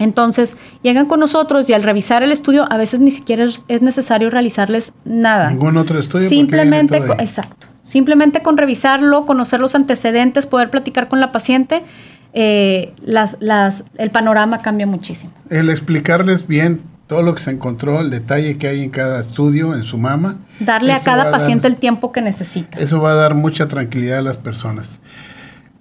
Entonces, 0.00 0.56
llegan 0.82 1.06
con 1.06 1.20
nosotros 1.20 1.70
y 1.70 1.72
al 1.72 1.84
revisar 1.84 2.24
el 2.24 2.32
estudio, 2.32 2.66
a 2.68 2.76
veces 2.76 2.98
ni 2.98 3.12
siquiera 3.12 3.46
es 3.68 3.82
necesario 3.82 4.28
realizarles 4.28 4.92
nada. 5.04 5.50
Ningún 5.50 5.76
otro 5.76 6.00
estudio. 6.00 6.28
Simplemente, 6.28 6.96
exacto. 6.96 7.68
Simplemente 7.82 8.42
con 8.42 8.56
revisarlo, 8.56 9.26
conocer 9.26 9.60
los 9.60 9.74
antecedentes, 9.74 10.46
poder 10.46 10.70
platicar 10.70 11.08
con 11.08 11.20
la 11.20 11.32
paciente, 11.32 11.82
eh, 12.32 12.94
las, 13.04 13.36
las, 13.40 13.84
el 13.98 14.10
panorama 14.10 14.62
cambia 14.62 14.86
muchísimo. 14.86 15.32
El 15.50 15.68
explicarles 15.68 16.46
bien 16.46 16.80
todo 17.06 17.22
lo 17.22 17.34
que 17.34 17.42
se 17.42 17.50
encontró, 17.50 18.00
el 18.00 18.08
detalle 18.08 18.56
que 18.56 18.68
hay 18.68 18.82
en 18.82 18.90
cada 18.90 19.20
estudio, 19.20 19.74
en 19.74 19.84
su 19.84 19.98
mama. 19.98 20.36
Darle 20.60 20.92
a 20.92 21.00
cada 21.00 21.30
paciente 21.30 21.66
el 21.66 21.76
tiempo 21.76 22.10
que 22.10 22.22
necesita. 22.22 22.78
Eso 22.78 23.02
va 23.02 23.12
a 23.12 23.14
dar 23.16 23.34
mucha 23.34 23.68
tranquilidad 23.68 24.20
a 24.20 24.22
las 24.22 24.38
personas. 24.38 25.00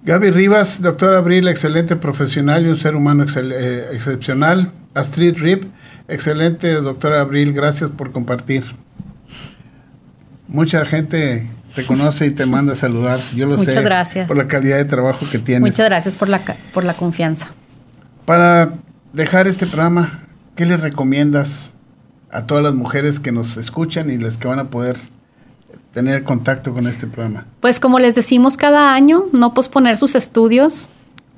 Gaby 0.04 0.32
Rivas, 0.32 0.82
doctor 0.82 1.14
Abril, 1.14 1.48
excelente 1.48 1.96
profesional 1.96 2.66
y 2.66 2.70
un 2.70 2.76
ser 2.76 2.96
humano 2.96 3.24
eh, 3.24 3.90
excepcional. 3.94 4.72
Astrid 4.94 5.38
Rip, 5.38 5.64
excelente 6.08 6.74
doctora 6.74 7.22
Abril, 7.22 7.54
gracias 7.54 7.92
por 7.92 8.12
compartir. 8.12 8.66
Mucha 10.48 10.84
gente 10.86 11.48
te 11.76 11.86
conoce 11.86 12.26
y 12.28 12.32
te 12.32 12.46
manda 12.46 12.74
a 12.74 12.76
saludar. 12.76 13.20
Yo 13.36 13.46
lo 13.46 13.58
Muchas 13.58 13.76
sé. 13.76 13.82
gracias. 13.82 14.28
Por 14.28 14.38
la 14.38 14.48
calidad 14.48 14.78
de 14.78 14.86
trabajo 14.86 15.26
que 15.32 15.40
tienes. 15.40 15.62
Muchas 15.72 15.88
gracias 15.88 16.16
por 16.16 16.30
la, 16.30 16.42
por 16.74 16.84
la 16.84 16.94
confianza. 16.94 17.48
Para 18.26 18.74
dejar 19.14 19.48
este 19.48 19.66
programa, 19.66 20.20
¿qué 20.56 20.66
le 20.66 20.78
recomiendas 20.78 21.74
a 22.32 22.46
todas 22.46 22.64
las 22.64 22.74
mujeres 22.74 23.20
que 23.20 23.32
nos 23.32 23.58
escuchan 23.58 24.10
y 24.10 24.18
las 24.18 24.38
que 24.38 24.48
van 24.48 24.60
a 24.60 24.66
poder 24.66 24.98
tener 25.94 26.24
contacto 26.24 26.74
con 26.74 26.88
este 26.88 27.08
programa? 27.08 27.46
Pues 27.60 27.80
como 27.80 28.00
les 28.00 28.16
decimos 28.16 28.58
cada 28.58 28.94
año, 28.94 29.26
no 29.34 29.54
posponer 29.54 29.98
sus 29.98 30.16
estudios, 30.16 30.88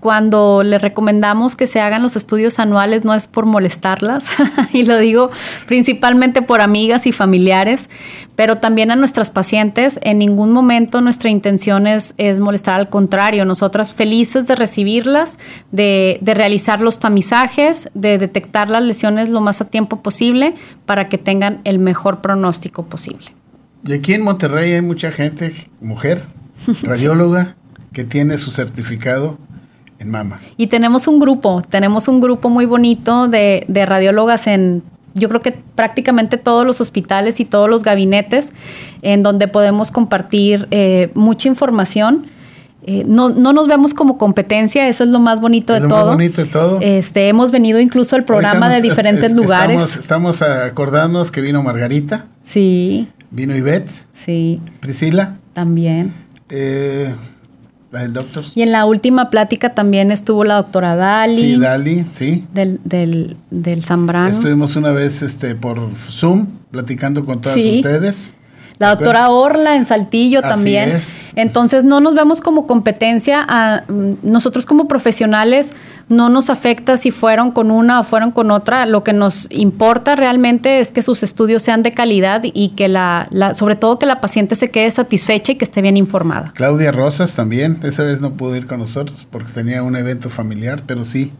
cuando 0.03 0.63
le 0.63 0.79
recomendamos 0.79 1.55
que 1.55 1.65
se 1.65 1.79
hagan 1.79 2.01
los 2.01 2.17
estudios 2.17 2.59
anuales 2.59 3.05
no 3.05 3.13
es 3.13 3.29
por 3.29 3.45
molestarlas, 3.45 4.25
y 4.73 4.83
lo 4.83 4.97
digo 4.97 5.31
principalmente 5.65 6.41
por 6.41 6.59
amigas 6.59 7.07
y 7.07 7.13
familiares, 7.13 7.89
pero 8.35 8.57
también 8.57 8.91
a 8.91 8.97
nuestras 8.97 9.31
pacientes. 9.31 10.01
En 10.03 10.17
ningún 10.17 10.51
momento 10.51 10.99
nuestra 10.99 11.29
intención 11.29 11.87
es, 11.87 12.13
molestar, 12.41 12.75
al 12.75 12.89
contrario, 12.89 13.45
nosotras 13.45 13.93
felices 13.93 14.45
de 14.45 14.55
recibirlas, 14.55 15.39
de, 15.71 16.17
de 16.19 16.33
realizar 16.33 16.81
los 16.81 16.99
tamizajes, 16.99 17.89
de 17.93 18.17
detectar 18.17 18.69
las 18.69 18.83
lesiones 18.83 19.29
lo 19.29 19.39
más 19.39 19.61
a 19.61 19.65
tiempo 19.69 20.01
posible 20.01 20.53
para 20.85 21.07
que 21.07 21.17
tengan 21.17 21.61
el 21.63 21.79
mejor 21.79 22.19
pronóstico 22.19 22.83
posible. 22.83 23.27
Y 23.87 23.93
aquí 23.93 24.13
en 24.15 24.23
Monterrey 24.23 24.73
hay 24.73 24.81
mucha 24.81 25.13
gente, 25.13 25.55
mujer, 25.79 26.23
radióloga, 26.81 27.55
que 27.93 28.03
tiene 28.03 28.37
su 28.37 28.51
certificado 28.51 29.37
Mama. 30.09 30.39
Y 30.57 30.67
tenemos 30.67 31.07
un 31.07 31.19
grupo, 31.19 31.61
tenemos 31.67 32.07
un 32.07 32.21
grupo 32.21 32.49
muy 32.49 32.65
bonito 32.65 33.27
de, 33.27 33.65
de 33.67 33.85
radiólogas 33.85 34.47
en 34.47 34.83
yo 35.13 35.29
creo 35.29 35.41
que 35.41 35.51
prácticamente 35.51 36.37
todos 36.37 36.65
los 36.65 36.81
hospitales 36.81 37.39
y 37.39 37.45
todos 37.45 37.69
los 37.69 37.83
gabinetes 37.83 38.53
en 39.01 39.23
donde 39.23 39.47
podemos 39.47 39.91
compartir 39.91 40.67
eh, 40.71 41.11
mucha 41.13 41.47
información. 41.47 42.25
Eh, 42.85 43.05
no, 43.07 43.29
no, 43.29 43.53
nos 43.53 43.67
vemos 43.67 43.93
como 43.93 44.17
competencia, 44.17 44.89
eso 44.89 45.05
es 45.05 45.09
lo 45.09 45.19
más 45.19 45.39
bonito 45.39 45.73
de 45.73 45.87
todo. 45.87 46.11
bonito 46.11 46.43
de 46.43 46.49
todo. 46.49 46.79
Este, 46.81 47.29
hemos 47.29 47.51
venido 47.51 47.79
incluso 47.79 48.15
al 48.15 48.25
programa 48.25 48.69
de 48.69 48.81
diferentes 48.81 49.31
lugares. 49.31 49.95
Estamos, 49.95 50.41
acordándonos 50.41 51.31
que 51.31 51.39
vino 51.39 51.63
Margarita. 51.63 52.25
Sí. 52.41 53.07
Vino 53.31 53.55
Ivette. 53.55 53.89
Sí. 54.11 54.59
Priscila. 54.81 55.37
También. 55.53 56.13
Eh, 56.49 57.13
doctor. 58.09 58.43
Y 58.55 58.61
en 58.61 58.71
la 58.71 58.85
última 58.85 59.29
plática 59.29 59.73
también 59.73 60.11
estuvo 60.11 60.43
la 60.43 60.55
doctora 60.55 60.95
Dali. 60.95 61.53
Sí, 61.53 61.59
Dali, 61.59 62.05
sí. 62.11 62.45
Del, 62.53 62.79
del, 62.83 63.37
del 63.51 63.83
Zambrano. 63.83 64.29
Estuvimos 64.29 64.75
una 64.75 64.91
vez 64.91 65.21
este, 65.21 65.55
por 65.55 65.79
Zoom 65.95 66.47
platicando 66.71 67.23
con 67.23 67.41
todas 67.41 67.57
ustedes. 67.57 68.35
La 68.83 68.95
doctora 68.95 69.29
Orla 69.29 69.75
en 69.75 69.85
Saltillo 69.85 70.41
también. 70.41 70.99
Entonces 71.35 71.83
no 71.83 71.99
nos 71.99 72.15
vemos 72.15 72.41
como 72.41 72.67
competencia. 72.67 73.43
A, 73.47 73.83
mm, 73.87 74.13
nosotros 74.23 74.65
como 74.65 74.87
profesionales 74.87 75.73
no 76.09 76.29
nos 76.29 76.49
afecta 76.49 76.97
si 76.97 77.11
fueron 77.11 77.51
con 77.51 77.71
una 77.71 77.99
o 77.99 78.03
fueron 78.03 78.31
con 78.31 78.51
otra. 78.51 78.85
Lo 78.85 79.03
que 79.03 79.13
nos 79.13 79.47
importa 79.51 80.15
realmente 80.15 80.79
es 80.79 80.91
que 80.91 81.01
sus 81.01 81.23
estudios 81.23 81.63
sean 81.63 81.83
de 81.83 81.91
calidad 81.91 82.41
y 82.43 82.69
que 82.69 82.87
la, 82.87 83.27
sobre 83.53 83.75
todo 83.75 83.99
que 83.99 84.05
la 84.05 84.21
paciente 84.21 84.55
se 84.55 84.69
quede 84.69 84.91
satisfecha 84.91 85.53
y 85.53 85.55
que 85.55 85.65
esté 85.65 85.81
bien 85.81 85.97
informada. 85.97 86.51
Claudia 86.55 86.91
Rosas 86.91 87.35
también. 87.35 87.79
Esa 87.83 88.03
vez 88.03 88.21
no 88.21 88.33
pudo 88.33 88.55
ir 88.55 88.67
con 88.67 88.79
nosotros 88.79 89.25
porque 89.29 89.51
tenía 89.51 89.83
un 89.83 89.95
evento 89.95 90.29
familiar, 90.29 90.83
pero 90.85 91.05
sí. 91.05 91.31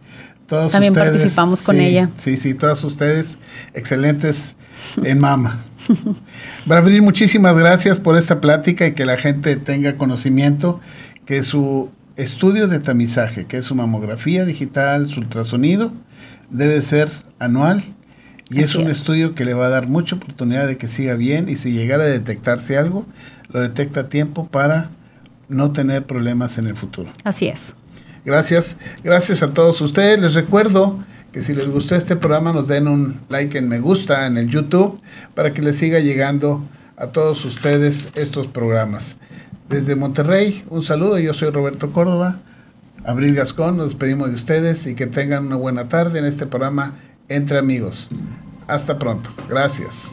Todos 0.46 0.72
también 0.72 0.94
participamos 0.94 1.62
con 1.62 1.80
ella. 1.80 2.10
Sí, 2.18 2.36
sí, 2.36 2.54
todas 2.54 2.82
ustedes 2.84 3.38
excelentes 3.72 4.56
en 5.02 5.18
mama. 5.18 5.60
Brabril, 6.66 7.02
muchísimas 7.02 7.56
gracias 7.56 8.00
por 8.00 8.16
esta 8.16 8.40
plática 8.40 8.86
y 8.86 8.92
que 8.92 9.06
la 9.06 9.16
gente 9.16 9.56
tenga 9.56 9.96
conocimiento 9.96 10.80
que 11.26 11.42
su 11.42 11.90
estudio 12.16 12.68
de 12.68 12.78
tamizaje, 12.78 13.46
que 13.46 13.58
es 13.58 13.66
su 13.66 13.74
mamografía 13.74 14.44
digital, 14.44 15.08
su 15.08 15.20
ultrasonido, 15.20 15.92
debe 16.50 16.80
ser 16.82 17.08
anual 17.38 17.82
y 18.50 18.60
es 18.60 18.74
un 18.74 18.88
estudio 18.88 19.34
que 19.34 19.44
le 19.44 19.54
va 19.54 19.66
a 19.66 19.68
dar 19.70 19.88
mucha 19.88 20.16
oportunidad 20.16 20.66
de 20.66 20.76
que 20.76 20.88
siga 20.88 21.14
bien 21.14 21.48
y 21.48 21.56
si 21.56 21.72
llegara 21.72 22.04
a 22.04 22.06
detectarse 22.06 22.76
algo, 22.76 23.06
lo 23.48 23.60
detecta 23.60 24.00
a 24.00 24.08
tiempo 24.08 24.46
para 24.46 24.90
no 25.48 25.72
tener 25.72 26.04
problemas 26.04 26.58
en 26.58 26.66
el 26.66 26.76
futuro. 26.76 27.10
Así 27.24 27.48
es. 27.48 27.74
Gracias, 28.24 28.78
gracias 29.02 29.42
a 29.42 29.52
todos 29.52 29.80
ustedes. 29.80 30.18
Les 30.20 30.34
recuerdo 30.34 30.98
que 31.32 31.42
si 31.42 31.52
les 31.52 31.68
gustó 31.68 31.94
este 31.96 32.16
programa 32.16 32.52
nos 32.52 32.68
den 32.68 32.88
un 32.88 33.20
like 33.28 33.58
en 33.58 33.68
me 33.68 33.80
gusta 33.80 34.26
en 34.26 34.38
el 34.38 34.48
YouTube 34.48 35.00
para 35.34 35.52
que 35.52 35.62
les 35.62 35.76
siga 35.76 35.98
llegando 35.98 36.62
a 36.96 37.08
todos 37.08 37.44
ustedes 37.44 38.10
estos 38.14 38.46
programas. 38.46 39.18
Desde 39.68 39.96
Monterrey, 39.96 40.64
un 40.70 40.82
saludo, 40.82 41.18
yo 41.18 41.34
soy 41.34 41.50
Roberto 41.50 41.90
Córdoba, 41.92 42.36
Abril 43.04 43.34
Gascón, 43.34 43.76
nos 43.76 43.90
despedimos 43.90 44.28
de 44.28 44.36
ustedes 44.36 44.86
y 44.86 44.94
que 44.94 45.06
tengan 45.06 45.46
una 45.46 45.56
buena 45.56 45.88
tarde 45.88 46.18
en 46.18 46.24
este 46.24 46.46
programa 46.46 46.94
Entre 47.28 47.58
Amigos. 47.58 48.08
Hasta 48.66 48.98
pronto, 48.98 49.30
gracias. 49.48 50.12